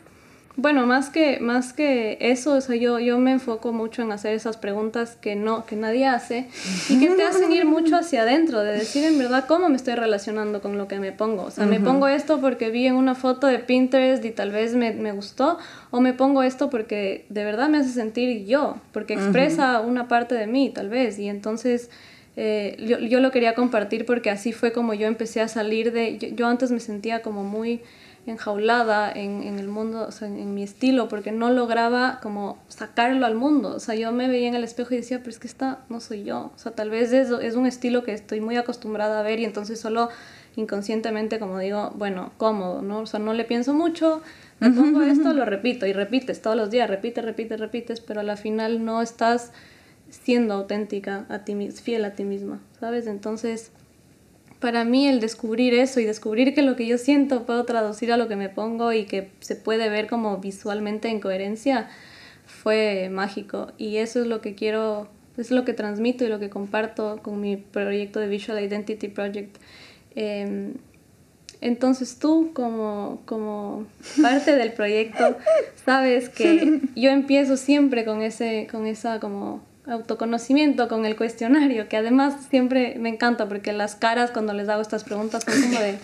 bueno, 0.60 0.88
más 0.88 1.12
que, 1.12 1.40
más 1.40 1.72
que 1.72 2.18
eso, 2.20 2.56
o 2.56 2.62
sea, 2.62 2.76
yo, 2.76 2.98
yo 2.98 3.20
me 3.20 3.32
enfoco 3.32 3.72
mucho 3.74 4.02
en 4.02 4.12
hacer 4.12 4.34
esas 4.34 4.58
preguntas 4.58 5.16
que, 5.16 5.36
no, 5.36 5.68
que 5.68 5.76
nadie 5.76 6.08
hace 6.08 6.48
y 6.90 7.00
que 7.00 7.10
te 7.10 7.22
hacen 7.22 7.52
ir 7.52 7.66
mucho 7.66 7.96
hacia 7.96 8.24
adentro, 8.24 8.62
de 8.64 8.74
decir 8.74 9.06
en 9.06 9.20
verdad 9.20 9.46
cómo 9.48 9.70
me 9.70 9.76
estoy 9.76 9.94
relacionando 9.94 10.60
con 10.60 10.76
lo 10.80 10.88
que 10.88 10.98
me 11.00 11.12
pongo. 11.12 11.44
O 11.44 11.52
sea, 11.52 11.66
uh 11.66 11.68
-huh. 11.68 11.70
me 11.70 11.80
pongo 11.80 12.08
esto 12.08 12.42
porque 12.42 12.72
vi 12.72 12.88
en 12.88 12.96
una 12.96 13.14
foto 13.14 13.46
de 13.46 13.60
Pinterest 13.60 14.26
y 14.26 14.32
tal 14.32 14.52
vez 14.52 14.74
me, 14.74 14.94
me 14.94 15.12
gustó, 15.12 15.60
o 15.92 16.02
me 16.02 16.14
pongo 16.14 16.42
esto 16.42 16.72
porque 16.72 17.28
de 17.30 17.44
verdad 17.44 17.70
me 17.70 17.78
hace 17.78 17.92
sentir 17.92 18.48
yo, 18.48 18.78
porque 18.94 19.14
expresa 19.14 19.80
uh 19.80 19.84
-huh. 19.84 19.88
una 19.88 20.08
parte 20.08 20.34
de 20.34 20.48
mí 20.48 20.72
tal 20.74 20.90
vez, 20.90 21.20
y 21.20 21.30
entonces... 21.30 21.92
Eh, 22.40 22.78
yo, 22.86 23.00
yo, 23.00 23.20
lo 23.20 23.32
quería 23.32 23.56
compartir 23.56 24.06
porque 24.06 24.30
así 24.30 24.54
fue 24.54 24.72
como 24.72 24.94
yo 24.94 25.08
empecé 25.08 25.42
a 25.42 25.48
salir 25.48 25.92
de... 25.92 26.20
Yo, 26.20 26.28
yo 26.28 26.46
antes 26.46 26.70
me 26.70 26.80
sentía 26.80 27.24
como 27.24 27.44
muy 27.44 27.82
enjaulada 28.28 29.12
en, 29.12 29.42
en 29.44 29.58
el 29.58 29.68
mundo, 29.68 30.06
o 30.08 30.12
sea, 30.12 30.28
en, 30.28 30.38
en, 30.38 30.54
mi 30.54 30.64
estilo, 30.64 31.08
porque 31.08 31.32
no 31.32 31.50
lograba 31.50 32.20
como 32.22 32.58
sacarlo 32.68 33.26
al 33.26 33.36
mundo. 33.36 33.76
O 33.76 33.80
sea, 33.80 33.96
yo 33.96 34.12
me 34.12 34.28
veía 34.28 34.48
en 34.48 34.56
el 34.56 34.64
espejo 34.64 34.94
y 34.94 34.98
decía, 34.98 35.20
pero 35.20 35.30
es 35.30 35.40
que 35.40 35.48
esta 35.48 35.80
no 35.90 36.00
soy 36.00 36.24
yo. 36.24 36.52
O 36.54 36.58
sea, 36.58 36.74
tal 36.74 36.90
vez 36.90 37.14
es, 37.14 37.30
es 37.30 37.56
un 37.56 37.66
estilo 37.66 38.04
que 38.04 38.14
estoy 38.14 38.42
muy 38.42 38.58
acostumbrada 38.58 39.20
a 39.20 39.24
ver 39.24 39.40
y 39.40 39.46
entonces 39.46 39.80
solo 39.80 40.10
inconscientemente, 40.58 41.40
como 41.40 41.60
digo, 41.60 41.92
bueno, 41.96 42.32
cómodo, 42.38 42.82
¿no? 42.82 43.02
O 43.02 43.06
sea, 43.06 43.20
no 43.20 43.34
le 43.34 43.46
pienso 43.46 43.74
mucho, 43.74 44.22
me 44.60 44.72
pongo 44.72 45.04
esto, 45.04 45.32
lo 45.34 45.46
repito 45.46 45.86
y 45.86 45.94
repites 45.94 46.42
todos 46.42 46.58
los 46.58 46.72
días, 46.72 46.90
repites, 46.90 47.24
repites, 47.24 47.60
repites, 47.60 48.02
pero 48.02 48.22
a 48.22 48.24
la 48.24 48.38
final 48.38 48.84
no 48.84 49.02
estás 49.02 49.52
siendo 50.10 50.56
auténtica 50.56 51.26
a 51.30 51.46
ti 51.46 51.70
fiel 51.72 52.06
a 52.06 52.14
ti 52.14 52.24
misma, 52.24 52.60
¿sabes? 52.80 53.08
Entonces, 53.08 53.72
para 54.60 54.84
mí 54.84 55.08
el 55.08 55.20
descubrir 55.20 55.74
eso 55.74 56.00
y 56.00 56.06
descubrir 56.06 56.54
que 56.54 56.62
lo 56.62 56.76
que 56.76 56.88
yo 56.88 56.98
siento 56.98 57.46
puedo 57.46 57.66
traducir 57.66 58.12
a 58.12 58.18
lo 58.18 58.28
que 58.28 58.36
me 58.36 58.50
pongo 58.50 58.92
y 58.94 59.06
que 59.06 59.30
se 59.40 59.56
puede 59.56 59.90
ver 59.90 60.08
como 60.08 60.38
visualmente 60.38 61.10
en 61.10 61.20
coherencia 61.20 61.90
fue 62.46 63.10
mágico 63.12 63.72
y 63.78 63.98
eso 63.98 64.22
es 64.22 64.28
lo 64.28 64.42
que 64.42 64.56
quiero, 64.56 65.08
es 65.38 65.52
lo 65.52 65.66
que 65.66 65.74
transmito 65.74 66.26
y 66.26 66.30
lo 66.30 66.40
que 66.40 66.50
comparto 66.50 67.20
con 67.22 67.40
mi 67.40 67.58
proyecto 67.58 68.20
de 68.20 68.28
Visual 68.28 68.64
Identity 68.64 69.08
Project. 69.10 69.58
Eh, 70.16 70.74
entonces 71.62 72.20
tú 72.20 72.52
como, 72.54 73.22
como 73.26 73.86
parte 74.22 74.56
del 74.56 74.74
proyecto 74.74 75.38
sabes 75.86 76.30
que 76.30 76.82
yo 76.96 77.10
empiezo 77.10 77.58
siempre 77.58 78.06
con 78.06 78.22
ese 78.22 78.68
con 78.72 78.86
esa 78.86 79.20
como 79.20 79.64
autoconocimiento, 79.88 80.88
con 80.88 81.06
el 81.06 81.16
cuestionario, 81.16 81.88
que 81.88 81.98
además 81.98 82.36
siempre 82.50 82.96
me 83.00 83.10
encanta 83.10 83.48
porque 83.48 83.74
las 83.74 83.96
caras 83.96 84.32
cuando 84.32 84.54
les 84.54 84.70
hago 84.70 84.82
estas 84.82 85.04
preguntas 85.04 85.44
son 85.44 85.62
como 85.62 85.80
de 85.80 85.98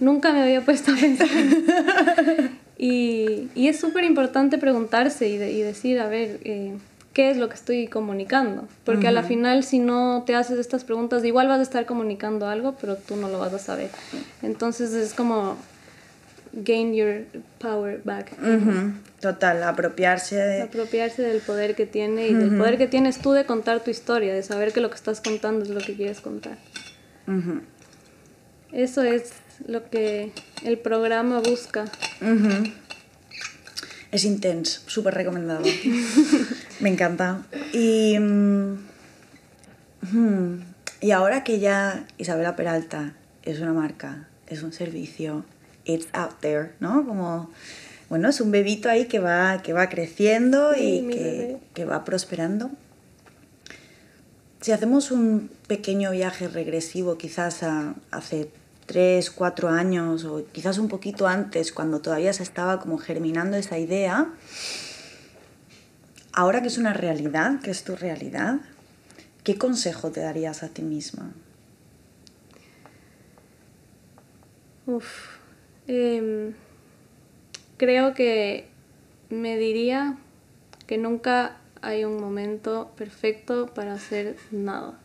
nunca 0.00 0.32
me 0.32 0.42
había 0.42 0.60
puesto 0.60 0.92
a 0.92 0.96
pensar. 0.96 1.28
y, 2.78 3.48
y, 3.54 3.68
es 3.68 3.80
súper 3.80 4.04
importante 4.04 4.58
preguntarse 4.58 5.28
y, 5.28 5.34
y, 5.34 5.62
decir, 5.62 6.00
a 6.00 6.08
ver, 6.08 6.40
eh, 6.44 6.74
¿qué 7.12 7.30
es 7.30 7.38
lo 7.38 7.48
que 7.48 7.54
estoy 7.54 7.86
comunicando? 7.88 8.68
Porque 8.84 9.08
a 9.08 9.12
la 9.12 9.22
final 9.22 9.64
si 9.64 9.78
no 9.78 10.24
te 10.26 10.34
haces 10.34 10.58
estas 10.58 10.84
preguntas, 10.84 11.24
igual 11.24 11.48
vas 11.48 11.60
a 11.60 11.62
estar 11.62 11.86
comunicando 11.86 12.46
algo, 12.46 12.76
pero 12.80 12.96
tú 12.96 13.16
no 13.16 13.28
lo 13.28 13.38
vas 13.38 13.54
a 13.54 13.58
saber. 13.58 13.90
Entonces 14.42 14.92
es 14.92 15.14
como 15.14 15.56
gain 16.56 16.94
your 16.94 17.26
power 17.58 18.00
back. 18.04 18.32
Total, 19.20 19.62
apropiarse 19.62 20.36
de... 20.36 20.62
Apropiarse 20.62 21.22
del 21.22 21.40
poder 21.40 21.74
que 21.74 21.86
tiene 21.86 22.28
y 22.28 22.34
del 22.34 22.56
poder 22.56 22.78
que 22.78 22.86
tienes 22.86 23.18
tú 23.18 23.32
de 23.32 23.44
contar 23.44 23.82
tu 23.82 23.90
historia, 23.90 24.34
de 24.34 24.42
saber 24.42 24.72
que 24.72 24.80
lo 24.80 24.88
que 24.90 24.96
estás 24.96 25.20
contando 25.20 25.64
es 25.64 25.70
lo 25.70 25.80
que 25.80 25.94
quieres 25.94 26.20
contar. 26.20 26.58
Eso 28.72 29.02
es 29.02 29.32
lo 29.66 29.88
que 29.90 30.32
el 30.64 30.78
programa 30.78 31.40
busca. 31.40 31.84
Es 34.10 34.24
intenso, 34.24 34.80
súper 34.86 35.14
recomendado. 35.14 35.62
Me 36.80 36.88
encanta. 36.88 37.42
Y, 37.72 38.18
mm, 38.18 38.78
y 41.00 41.10
ahora 41.10 41.42
que 41.44 41.58
ya 41.58 42.06
Isabela 42.16 42.56
Peralta 42.56 43.14
es 43.42 43.60
una 43.60 43.72
marca, 43.72 44.28
es 44.46 44.62
un 44.62 44.72
servicio, 44.72 45.44
it's 45.86 46.08
out 46.12 46.40
there, 46.40 46.72
¿no? 46.80 47.06
Como, 47.06 47.50
bueno, 48.08 48.28
es 48.28 48.40
un 48.40 48.50
bebito 48.50 48.90
ahí 48.90 49.06
que 49.06 49.18
va, 49.18 49.62
que 49.62 49.72
va 49.72 49.88
creciendo 49.88 50.74
y 50.76 51.08
que, 51.08 51.56
que, 51.72 51.84
va 51.84 52.04
prosperando. 52.04 52.70
Si 54.60 54.72
hacemos 54.72 55.10
un 55.10 55.50
pequeño 55.66 56.10
viaje 56.10 56.48
regresivo, 56.48 57.16
quizás 57.16 57.62
a, 57.62 57.94
hace 58.10 58.50
tres, 58.86 59.30
cuatro 59.30 59.68
años 59.68 60.24
o 60.24 60.44
quizás 60.52 60.78
un 60.78 60.88
poquito 60.88 61.26
antes, 61.26 61.72
cuando 61.72 62.00
todavía 62.00 62.32
se 62.32 62.42
estaba 62.42 62.80
como 62.80 62.98
germinando 62.98 63.56
esa 63.56 63.78
idea, 63.78 64.28
ahora 66.32 66.62
que 66.62 66.68
es 66.68 66.78
una 66.78 66.92
realidad, 66.92 67.60
que 67.60 67.70
es 67.70 67.84
tu 67.84 67.96
realidad, 67.96 68.60
¿qué 69.42 69.58
consejo 69.58 70.10
te 70.10 70.20
darías 70.20 70.62
a 70.62 70.68
ti 70.68 70.82
misma? 70.82 71.32
Uf, 74.86 75.36
Em, 75.88 76.54
creo 77.76 78.14
que 78.14 78.66
me 79.30 79.56
diría 79.56 80.16
que 80.86 80.98
nunca 80.98 81.56
hay 81.82 82.04
un 82.04 82.20
momento 82.20 82.90
perfecto 82.96 83.66
para 83.74 83.94
hacer 83.94 84.36
nada. 84.50 84.98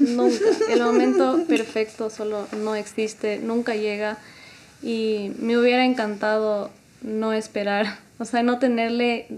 nunca. 0.00 0.44
El 0.70 0.82
momento 0.82 1.44
perfecto 1.48 2.10
solo 2.10 2.46
no 2.62 2.74
existe, 2.74 3.38
nunca 3.38 3.74
llega. 3.74 4.18
Y 4.82 5.32
me 5.38 5.56
hubiera 5.56 5.84
encantado 5.84 6.70
no 7.02 7.32
esperar, 7.32 7.98
o 8.18 8.24
sea, 8.24 8.42
no 8.42 8.58
tenerle 8.58 9.28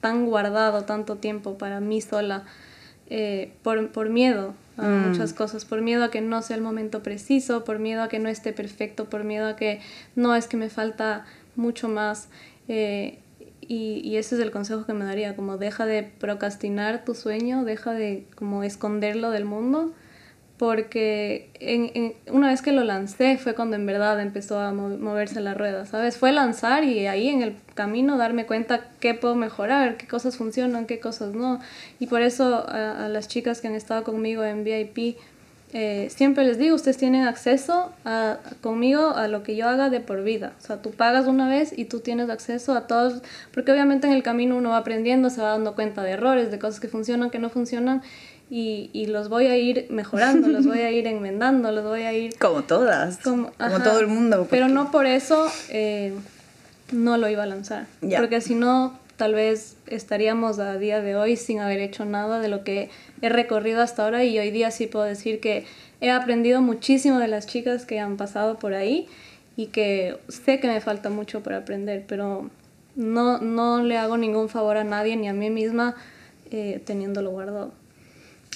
tan 0.00 0.26
guardado 0.26 0.84
tanto 0.84 1.16
tiempo 1.16 1.58
para 1.58 1.80
mí 1.80 2.00
sola 2.00 2.44
eh, 3.08 3.52
por, 3.62 3.90
por 3.90 4.08
miedo 4.10 4.54
a 4.76 4.82
mm. 4.82 5.08
muchas 5.08 5.32
cosas, 5.32 5.64
por 5.64 5.80
miedo 5.80 6.04
a 6.04 6.10
que 6.10 6.20
no 6.20 6.42
sea 6.42 6.56
el 6.56 6.62
momento 6.62 7.02
preciso, 7.02 7.64
por 7.64 7.78
miedo 7.78 8.02
a 8.02 8.08
que 8.08 8.18
no 8.18 8.28
esté 8.28 8.52
perfecto, 8.52 9.08
por 9.08 9.24
miedo 9.24 9.46
a 9.46 9.56
que 9.56 9.80
no 10.14 10.34
es 10.34 10.46
que 10.46 10.56
me 10.56 10.70
falta 10.70 11.24
mucho 11.56 11.88
más. 11.88 12.28
Eh, 12.68 13.18
y, 13.60 14.00
y, 14.02 14.16
ese 14.16 14.36
es 14.36 14.40
el 14.40 14.50
consejo 14.50 14.86
que 14.86 14.94
me 14.94 15.04
daría, 15.04 15.36
como 15.36 15.58
deja 15.58 15.84
de 15.84 16.02
procrastinar 16.02 17.04
tu 17.04 17.14
sueño, 17.14 17.64
deja 17.64 17.92
de 17.92 18.26
como 18.34 18.62
esconderlo 18.62 19.30
del 19.30 19.44
mundo 19.44 19.92
porque 20.58 21.50
en, 21.60 22.14
una 22.30 22.48
vez 22.48 22.62
que 22.62 22.72
lo 22.72 22.82
lancé 22.82 23.38
fue 23.38 23.54
cuando 23.54 23.76
en 23.76 23.86
verdad 23.86 24.20
empezó 24.20 24.58
a 24.58 24.72
moverse 24.72 25.40
la 25.40 25.54
rueda, 25.54 25.86
¿sabes? 25.86 26.16
Fue 26.16 26.32
lanzar 26.32 26.82
y 26.82 27.06
ahí 27.06 27.28
en 27.28 27.42
el 27.42 27.56
camino 27.74 28.18
darme 28.18 28.44
cuenta 28.44 28.88
qué 28.98 29.14
puedo 29.14 29.36
mejorar, 29.36 29.96
qué 29.96 30.08
cosas 30.08 30.36
funcionan, 30.36 30.86
qué 30.86 30.98
cosas 30.98 31.32
no. 31.32 31.60
Y 32.00 32.06
por 32.06 32.22
eso 32.22 32.68
a, 32.68 33.08
las 33.08 33.28
chicas 33.28 33.60
que 33.60 33.68
han 33.68 33.74
estado 33.74 34.02
conmigo 34.02 34.42
en 34.42 34.64
VIP, 34.64 35.16
eh, 35.74 36.08
siempre 36.10 36.44
les 36.44 36.58
digo, 36.58 36.74
ustedes 36.74 36.96
tienen 36.96 37.24
acceso 37.26 37.92
a, 38.04 38.38
conmigo 38.60 39.10
a 39.10 39.28
lo 39.28 39.44
que 39.44 39.54
yo 39.54 39.68
haga 39.68 39.90
de 39.90 40.00
por 40.00 40.24
vida. 40.24 40.54
O 40.58 40.60
sea, 40.60 40.82
tú 40.82 40.90
pagas 40.90 41.26
una 41.26 41.48
vez 41.48 41.72
y 41.76 41.84
tú 41.84 42.00
tienes 42.00 42.30
acceso 42.30 42.74
a 42.74 42.88
todos, 42.88 43.22
porque 43.54 43.70
obviamente 43.70 44.08
en 44.08 44.12
el 44.12 44.24
camino 44.24 44.56
uno 44.56 44.70
va 44.70 44.78
aprendiendo, 44.78 45.30
se 45.30 45.40
va 45.40 45.50
dando 45.50 45.76
cuenta 45.76 46.02
de 46.02 46.12
errores, 46.12 46.50
de 46.50 46.58
cosas 46.58 46.80
que 46.80 46.88
funcionan, 46.88 47.30
que 47.30 47.38
no 47.38 47.48
funcionan 47.48 48.02
y, 48.50 48.90
y, 48.92 49.06
los 49.06 49.28
voy 49.28 49.46
a 49.46 49.56
ir 49.56 49.86
mejorando, 49.90 50.48
los 50.48 50.66
voy 50.66 50.80
a 50.80 50.90
ir 50.90 51.06
enmendando, 51.06 51.70
los 51.70 51.84
voy 51.84 52.02
a 52.02 52.12
ir... 52.12 52.38
Como 52.38 52.62
todas, 52.62 53.18
como, 53.18 53.50
todo 53.84 54.00
el 54.00 54.06
mundo. 54.06 54.46
Pero 54.50 54.68
no 54.68 54.90
por 54.90 55.06
eso 55.06 55.46
eh, 55.68 56.14
no 56.92 57.18
lo 57.18 57.28
iba 57.28 57.42
a 57.42 57.46
lanzar, 57.46 57.86
porque 58.16 58.40
si 58.40 58.54
no, 58.54 58.98
tal 59.16 59.34
vez 59.34 59.76
estaríamos 59.86 60.58
a 60.60 60.78
día 60.78 61.02
de 61.02 61.16
hoy 61.16 61.36
sin 61.36 61.60
haber 61.60 61.80
hecho 61.80 62.04
nada 62.04 62.40
de 62.40 62.48
lo 62.48 62.64
que 62.64 62.88
he 63.20 63.28
recorrido 63.28 63.82
hasta 63.82 64.04
ahora 64.04 64.24
y 64.24 64.38
hoy 64.38 64.50
día 64.50 64.70
sí 64.70 64.86
puedo 64.86 65.04
decir 65.04 65.40
que 65.40 65.66
he 66.00 66.10
aprendido 66.10 66.62
muchísimo 66.62 67.18
de 67.18 67.28
las 67.28 67.46
chicas 67.46 67.84
que 67.84 67.98
han 67.98 68.16
pasado 68.16 68.58
por 68.58 68.74
ahí 68.74 69.08
y 69.56 69.66
que 69.66 70.16
sé 70.28 70.60
que 70.60 70.68
me 70.68 70.80
falta 70.80 71.10
mucho 71.10 71.42
por 71.42 71.52
aprender, 71.52 72.04
pero 72.06 72.48
no, 72.94 73.38
no 73.38 73.82
le 73.82 73.98
hago 73.98 74.16
ningún 74.16 74.48
favor 74.48 74.76
a 74.76 74.84
nadie 74.84 75.16
ni 75.16 75.28
a 75.28 75.32
mí 75.32 75.50
misma 75.50 75.96
eh, 76.50 76.80
teniéndolo 76.84 77.30
guardado. 77.30 77.72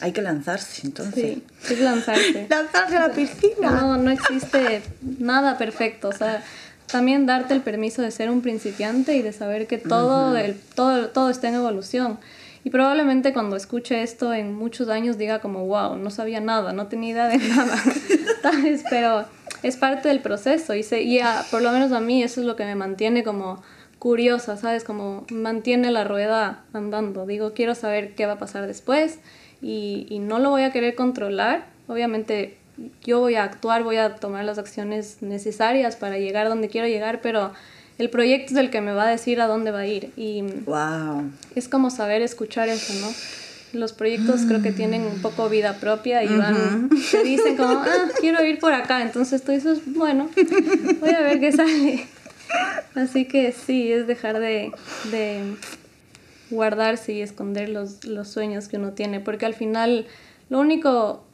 Hay 0.02 0.10
que 0.10 0.20
lanzarse, 0.20 0.84
entonces. 0.84 1.38
Sí, 1.60 1.72
es 1.72 1.80
lanzarse. 1.80 2.46
lanzarse 2.50 2.96
a 2.96 3.06
la 3.06 3.14
piscina. 3.14 3.70
No, 3.70 3.96
no 3.96 4.10
existe 4.10 4.82
nada 5.00 5.56
perfecto. 5.58 6.08
O 6.08 6.12
sea, 6.12 6.42
también 6.90 7.24
darte 7.24 7.54
el 7.54 7.60
permiso 7.60 8.02
de 8.02 8.10
ser 8.10 8.28
un 8.28 8.42
principiante 8.42 9.16
y 9.16 9.22
de 9.22 9.32
saber 9.32 9.68
que 9.68 9.78
todo, 9.78 10.36
el, 10.36 10.58
todo, 10.74 11.10
todo 11.10 11.30
está 11.30 11.48
en 11.48 11.54
evolución. 11.54 12.18
Y 12.64 12.70
probablemente 12.70 13.32
cuando 13.32 13.54
escuche 13.54 14.02
esto 14.02 14.34
en 14.34 14.54
muchos 14.54 14.88
años 14.88 15.18
diga 15.18 15.38
como, 15.38 15.66
wow, 15.66 15.96
no 15.96 16.10
sabía 16.10 16.40
nada, 16.40 16.72
no 16.72 16.88
tenía 16.88 17.10
idea 17.10 17.28
de 17.28 17.38
nada. 17.48 17.76
¿Sabes? 18.42 18.82
Pero 18.90 19.24
es 19.62 19.76
parte 19.76 20.08
del 20.08 20.18
proceso 20.18 20.74
y, 20.74 20.82
se, 20.82 21.02
y 21.02 21.20
por 21.52 21.62
lo 21.62 21.70
menos 21.70 21.92
a 21.92 22.00
mí 22.00 22.24
eso 22.24 22.40
es 22.40 22.46
lo 22.48 22.56
que 22.56 22.64
me 22.64 22.74
mantiene 22.74 23.22
como 23.22 23.62
curiosa, 24.00 24.56
¿sabes? 24.56 24.82
Como 24.82 25.26
mantiene 25.30 25.92
la 25.92 26.02
rueda 26.02 26.64
andando. 26.72 27.24
Digo, 27.24 27.52
quiero 27.54 27.76
saber 27.76 28.16
qué 28.16 28.26
va 28.26 28.32
a 28.32 28.38
pasar 28.38 28.66
después 28.66 29.20
y, 29.62 30.06
y 30.10 30.18
no 30.18 30.38
lo 30.38 30.50
voy 30.50 30.62
a 30.62 30.72
querer 30.72 30.94
controlar. 30.94 31.66
Obviamente 31.88 32.56
yo 33.04 33.20
voy 33.20 33.36
a 33.36 33.44
actuar, 33.44 33.84
voy 33.84 33.96
a 33.96 34.16
tomar 34.16 34.44
las 34.44 34.58
acciones 34.58 35.18
necesarias 35.20 35.96
para 35.96 36.18
llegar 36.18 36.48
donde 36.48 36.68
quiero 36.68 36.86
llegar, 36.86 37.20
pero 37.22 37.52
el 37.98 38.10
proyecto 38.10 38.52
es 38.52 38.58
el 38.58 38.70
que 38.70 38.80
me 38.80 38.92
va 38.92 39.04
a 39.04 39.10
decir 39.10 39.40
a 39.40 39.46
dónde 39.46 39.70
va 39.70 39.80
a 39.80 39.86
ir. 39.86 40.12
Y 40.16 40.42
wow. 40.66 41.30
es 41.54 41.68
como 41.68 41.90
saber 41.90 42.22
escuchar 42.22 42.68
eso, 42.68 42.94
¿no? 42.94 43.12
Los 43.78 43.94
proyectos 43.94 44.42
creo 44.46 44.60
que 44.60 44.70
tienen 44.70 45.02
un 45.02 45.22
poco 45.22 45.48
vida 45.48 45.78
propia 45.78 46.22
y 46.22 46.28
van, 46.28 46.90
te 47.10 47.22
dicen 47.22 47.56
como, 47.56 47.78
ah, 47.78 48.08
quiero 48.20 48.44
ir 48.44 48.58
por 48.58 48.74
acá. 48.74 49.00
Entonces 49.00 49.42
tú 49.42 49.52
dices, 49.52 49.80
bueno, 49.86 50.28
voy 51.00 51.10
a 51.10 51.20
ver 51.20 51.40
qué 51.40 51.52
sale. 51.56 52.06
Así 52.94 53.24
que 53.24 53.52
sí, 53.52 53.90
es 53.90 54.06
dejar 54.06 54.40
de, 54.40 54.72
de 55.10 55.54
guardarse 56.52 57.12
y 57.12 57.20
esconder 57.20 57.68
los, 57.68 58.04
los, 58.04 58.28
sueños 58.28 58.68
que 58.68 58.76
uno 58.76 58.92
tiene, 58.92 59.20
porque 59.20 59.46
al 59.46 59.54
final 59.54 60.06
lo 60.50 60.60
único, 60.60 61.24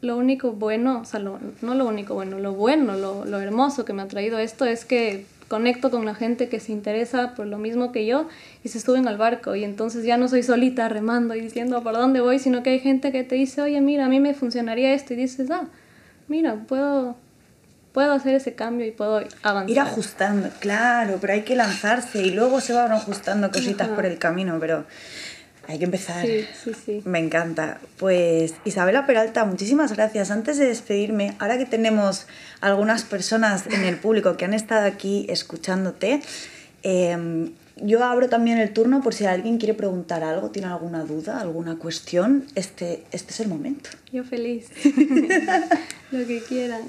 lo 0.00 0.16
único 0.16 0.52
bueno, 0.52 1.00
o 1.00 1.04
sea, 1.04 1.20
no 1.20 1.74
lo 1.74 1.86
único 1.86 2.14
bueno, 2.14 2.38
lo 2.38 2.52
bueno, 2.52 2.96
lo, 2.96 3.24
lo, 3.24 3.40
hermoso 3.40 3.84
que 3.84 3.92
me 3.92 4.02
ha 4.02 4.08
traído 4.08 4.38
esto 4.38 4.64
es 4.64 4.84
que 4.84 5.26
conecto 5.48 5.90
con 5.90 6.04
la 6.04 6.14
gente 6.14 6.48
que 6.48 6.60
se 6.60 6.72
interesa 6.72 7.34
por 7.34 7.46
lo 7.46 7.58
mismo 7.58 7.92
que 7.92 8.06
yo 8.06 8.28
y 8.62 8.68
se 8.68 8.80
suben 8.80 9.06
al 9.06 9.18
barco. 9.18 9.54
Y 9.54 9.64
entonces 9.64 10.04
ya 10.04 10.16
no 10.16 10.28
soy 10.28 10.42
solita 10.42 10.88
remando 10.88 11.34
y 11.34 11.40
diciendo 11.40 11.82
por 11.82 11.94
dónde 11.94 12.20
voy, 12.20 12.38
sino 12.38 12.62
que 12.62 12.70
hay 12.70 12.80
gente 12.80 13.12
que 13.12 13.24
te 13.24 13.36
dice, 13.36 13.62
oye, 13.62 13.80
mira, 13.80 14.06
a 14.06 14.08
mí 14.08 14.20
me 14.20 14.34
funcionaría 14.34 14.92
esto 14.94 15.12
y 15.12 15.16
dices, 15.16 15.50
ah, 15.50 15.68
mira, 16.28 16.64
puedo 16.66 17.16
puedo 17.94 18.12
hacer 18.12 18.34
ese 18.34 18.54
cambio 18.54 18.86
y 18.86 18.90
puedo 18.90 19.22
avanzar. 19.42 19.70
Ir 19.70 19.78
ajustando, 19.78 20.50
claro, 20.58 21.18
pero 21.20 21.32
hay 21.32 21.42
que 21.42 21.54
lanzarse 21.54 22.20
y 22.20 22.30
luego 22.30 22.60
se 22.60 22.72
van 22.72 22.90
ajustando 22.90 23.50
cositas 23.52 23.88
por 23.88 24.04
el 24.04 24.18
camino, 24.18 24.58
pero 24.58 24.84
hay 25.68 25.78
que 25.78 25.84
empezar. 25.84 26.26
Sí, 26.26 26.44
sí, 26.62 26.72
sí. 26.74 27.02
Me 27.04 27.20
encanta. 27.20 27.78
Pues 27.96 28.54
Isabela 28.64 29.06
Peralta, 29.06 29.44
muchísimas 29.44 29.92
gracias. 29.92 30.32
Antes 30.32 30.58
de 30.58 30.66
despedirme, 30.66 31.36
ahora 31.38 31.56
que 31.56 31.66
tenemos 31.66 32.26
algunas 32.60 33.04
personas 33.04 33.64
en 33.68 33.84
el 33.84 33.96
público 33.96 34.36
que 34.36 34.44
han 34.44 34.54
estado 34.54 34.86
aquí 34.86 35.26
escuchándote, 35.28 36.20
em, 36.82 37.52
yo 37.76 38.04
abro 38.04 38.28
también 38.28 38.58
el 38.58 38.72
turno 38.72 39.02
por 39.02 39.14
si 39.14 39.26
alguien 39.26 39.58
quiere 39.58 39.74
preguntar 39.74 40.24
algo, 40.24 40.50
tiene 40.50 40.66
alguna 40.66 41.04
duda, 41.04 41.40
alguna 41.40 41.76
cuestión. 41.76 42.44
Este, 42.56 43.04
este 43.12 43.32
es 43.32 43.40
el 43.40 43.48
momento. 43.48 43.90
Yo 44.12 44.24
feliz. 44.24 44.68
Lo 46.10 46.26
que 46.26 46.42
quieran. 46.42 46.82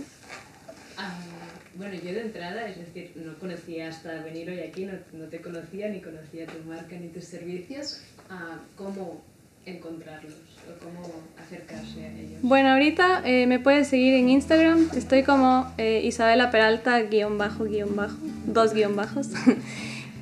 Bueno, 1.77 1.95
yo 1.95 2.13
de 2.13 2.21
entrada, 2.21 2.67
es 2.67 2.77
decir, 2.77 3.11
no 3.15 3.37
conocía 3.37 3.89
hasta 3.89 4.21
venir 4.23 4.49
hoy 4.49 4.59
aquí, 4.59 4.85
no, 4.85 4.93
no 5.13 5.25
te 5.25 5.41
conocía, 5.41 5.89
ni 5.89 6.01
conocía 6.01 6.45
tu 6.45 6.59
marca 6.67 6.95
ni 6.95 7.09
tus 7.09 7.25
servicios. 7.25 8.01
Ah, 8.29 8.59
¿Cómo 8.77 9.21
encontrarlos 9.65 10.33
o 10.69 10.83
cómo 10.83 11.01
acercarse 11.37 12.05
a 12.05 12.11
ellos? 12.11 12.39
Bueno, 12.41 12.69
ahorita 12.69 13.23
eh, 13.25 13.45
me 13.47 13.59
puedes 13.59 13.87
seguir 13.87 14.13
en 14.13 14.29
Instagram. 14.29 14.89
Estoy 14.95 15.23
como 15.23 15.71
eh, 15.77 16.01
Isabela 16.03 16.49
Peralta, 16.49 17.01
guion 17.01 17.37
bajo, 17.37 17.65
guion 17.65 17.95
bajo, 17.95 18.17
dos 18.45 18.73
guion 18.73 18.95
bajos. 18.95 19.29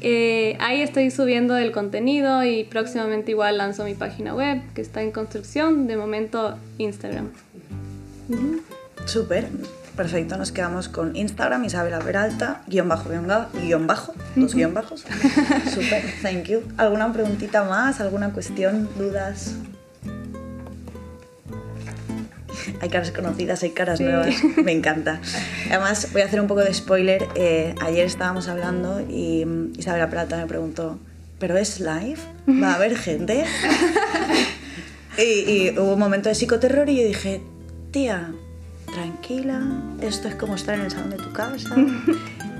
Eh, 0.05 0.57
ahí 0.59 0.81
estoy 0.81 1.12
subiendo 1.12 1.55
el 1.55 1.71
contenido 1.71 2.43
y 2.43 2.65
próximamente 2.65 3.31
igual 3.31 3.57
lanzo 3.57 3.86
mi 3.86 3.93
página 3.93 4.36
web 4.36 4.62
que 4.73 4.81
está 4.81 5.01
en 5.01 5.13
construcción. 5.13 5.88
De 5.88 5.95
momento, 5.95 6.57
Instagram. 6.77 7.29
Súper. 9.05 9.47
Perfecto, 9.95 10.38
nos 10.38 10.51
quedamos 10.51 10.89
con 10.89 11.15
Instagram, 11.15 11.65
Isabela 11.65 11.99
Peralta, 11.99 12.63
guion 12.67 12.89
bajo, 12.89 13.10
guion, 13.10 13.27
guion 13.62 13.86
bajo, 13.86 14.13
dos 14.36 14.56
guion 14.56 14.73
bajos. 14.73 15.01
Súper, 15.71 16.03
thank 16.23 16.45
you. 16.45 16.62
¿Alguna 16.77 17.13
preguntita 17.13 17.63
más? 17.63 17.99
¿Alguna 18.01 18.32
cuestión? 18.34 18.89
¿Dudas? 18.97 19.53
Hay 22.82 22.89
caras 22.89 23.12
conocidas, 23.12 23.62
hay 23.62 23.69
caras 23.69 23.99
Sí. 23.99 24.03
nuevas, 24.03 24.34
me 24.63 24.71
encanta. 24.71 25.21
Además, 25.69 26.08
voy 26.12 26.23
a 26.23 26.25
hacer 26.25 26.41
un 26.41 26.47
poco 26.47 26.62
de 26.62 26.73
spoiler. 26.73 27.27
eh, 27.36 27.75
ayer 27.82 28.06
estábamos 28.08 28.47
hablando 28.47 28.99
y 28.99 29.45
Isabela 29.77 30.10
Peralta 30.10 30.38
me 30.38 30.47
preguntó, 30.47 30.97
¿pero 31.39 31.56
es 31.58 31.79
live? 31.79 32.17
¿Va 32.62 32.71
a 32.71 32.75
haber 32.75 32.97
gente? 32.97 33.45
Y, 35.15 35.21
y 35.47 35.69
hubo 35.77 35.93
un 35.93 35.99
momento 35.99 36.27
de 36.27 36.34
psicoterror 36.34 36.89
y 36.89 36.97
yo 36.99 37.08
dije, 37.08 37.39
tía, 37.91 38.34
tranquila, 38.93 39.62
esto 40.01 40.27
es 40.27 40.36
como 40.36 40.56
estar 40.56 40.75
en 40.75 40.86
el 40.86 40.91
salón 40.91 41.10
de 41.10 41.17
tu 41.17 41.32
casa. 41.34 41.75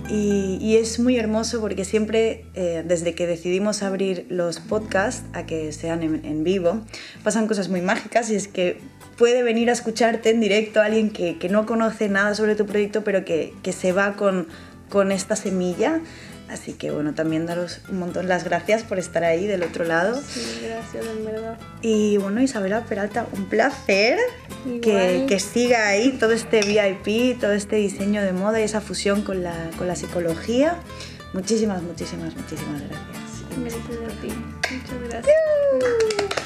Y, 0.10 0.58
y 0.60 0.76
es 0.76 1.00
muy 1.00 1.18
hermoso 1.18 1.62
porque 1.62 1.86
siempre, 1.86 2.46
eh, 2.56 2.84
desde 2.86 3.16
que 3.16 3.26
decidimos 3.26 3.84
abrir 3.84 4.26
los 4.30 4.60
podcasts 4.60 5.24
a 5.32 5.46
que 5.46 5.72
sean 5.72 6.04
en, 6.04 6.26
en 6.26 6.44
vivo, 6.44 6.82
pasan 7.24 7.48
cosas 7.48 7.70
muy 7.70 7.82
mágicas 7.82 8.30
y 8.30 8.36
es 8.36 8.50
que 8.50 8.80
puede 9.18 9.44
venir 9.44 9.70
a 9.70 9.74
escucharte 9.74 10.30
en 10.30 10.42
directo 10.42 10.82
alguien 10.82 11.10
que, 11.10 11.38
que 11.38 11.48
no 11.48 11.66
conoce 11.66 12.10
nada 12.10 12.36
sobre 12.36 12.56
tu 12.56 12.66
proyecto, 12.66 13.06
pero 13.06 13.24
que, 13.24 13.54
que 13.64 13.72
se 13.72 13.94
va 13.94 14.18
con, 14.18 14.48
con 14.90 15.12
esta 15.12 15.38
semilla. 15.38 16.02
Así 16.54 16.74
que 16.74 16.92
bueno, 16.92 17.16
también 17.16 17.48
daros 17.48 17.80
un 17.90 17.98
montón 17.98 18.28
las 18.28 18.44
gracias 18.44 18.84
por 18.84 19.00
estar 19.00 19.24
ahí 19.24 19.48
del 19.48 19.64
otro 19.64 19.86
lado. 19.86 20.22
Sí, 20.22 20.62
gracias, 20.64 21.04
en 21.04 21.26
verdad. 21.26 21.58
Y 21.82 22.18
bueno, 22.18 22.42
Isabela 22.42 22.86
Peralta, 22.86 23.26
un 23.36 23.50
placer 23.50 24.20
que, 24.64 25.26
que 25.28 25.40
siga 25.40 25.88
ahí 25.88 26.12
todo 26.20 26.32
este 26.32 26.62
VIP, 26.62 27.40
todo 27.40 27.54
este 27.54 27.78
diseño 27.78 28.22
de 28.22 28.34
moda 28.34 28.60
y 28.60 28.64
esa 28.64 28.82
fusión 28.82 29.24
con 29.24 29.42
la, 29.42 29.72
con 29.80 29.88
la 29.88 29.96
psicología. 29.96 30.76
Muchísimas, 31.34 31.82
muchísimas, 31.82 32.36
muchísimas 32.36 32.82
gracias. 32.82 33.58
Besito. 33.58 33.88
Gracias 33.90 34.14
a 34.14 34.22
ti. 34.22 34.28
Muchas 34.76 35.10
gracias. 35.10 35.36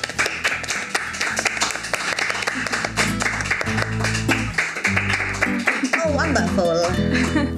Oh, 6.05 6.11
wonderful. 6.11 7.47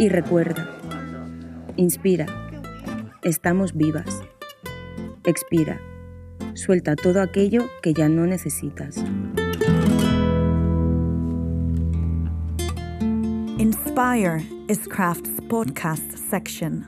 Y 0.00 0.08
recuerda, 0.08 0.66
inspira, 1.76 2.24
estamos 3.22 3.74
vivas. 3.74 4.22
Expira, 5.24 5.78
suelta 6.54 6.96
todo 6.96 7.20
aquello 7.20 7.68
que 7.82 7.92
ya 7.92 8.08
no 8.08 8.24
necesitas. 8.24 8.96
Inspire 13.58 14.42
is 14.68 14.88
Craft's 14.88 15.38
podcast 15.50 16.16
section. 16.30 16.86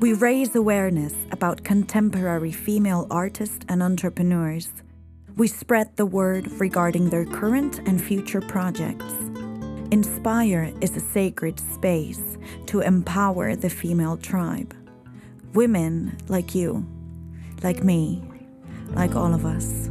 We 0.00 0.14
raise 0.14 0.56
awareness 0.56 1.12
about 1.30 1.64
contemporary 1.64 2.52
female 2.52 3.06
artists 3.10 3.66
and 3.68 3.82
entrepreneurs. 3.82 4.70
We 5.36 5.48
spread 5.48 5.96
the 5.96 6.06
word 6.06 6.50
regarding 6.58 7.10
their 7.10 7.26
current 7.26 7.80
and 7.86 8.00
future 8.00 8.40
projects. 8.40 9.27
Inspire 9.90 10.70
is 10.82 10.94
a 10.96 11.00
sacred 11.00 11.58
space 11.58 12.36
to 12.66 12.80
empower 12.80 13.56
the 13.56 13.70
female 13.70 14.18
tribe. 14.18 14.74
Women 15.54 16.14
like 16.28 16.54
you, 16.54 16.86
like 17.62 17.82
me, 17.82 18.22
like 18.92 19.16
all 19.16 19.32
of 19.32 19.46
us. 19.46 19.88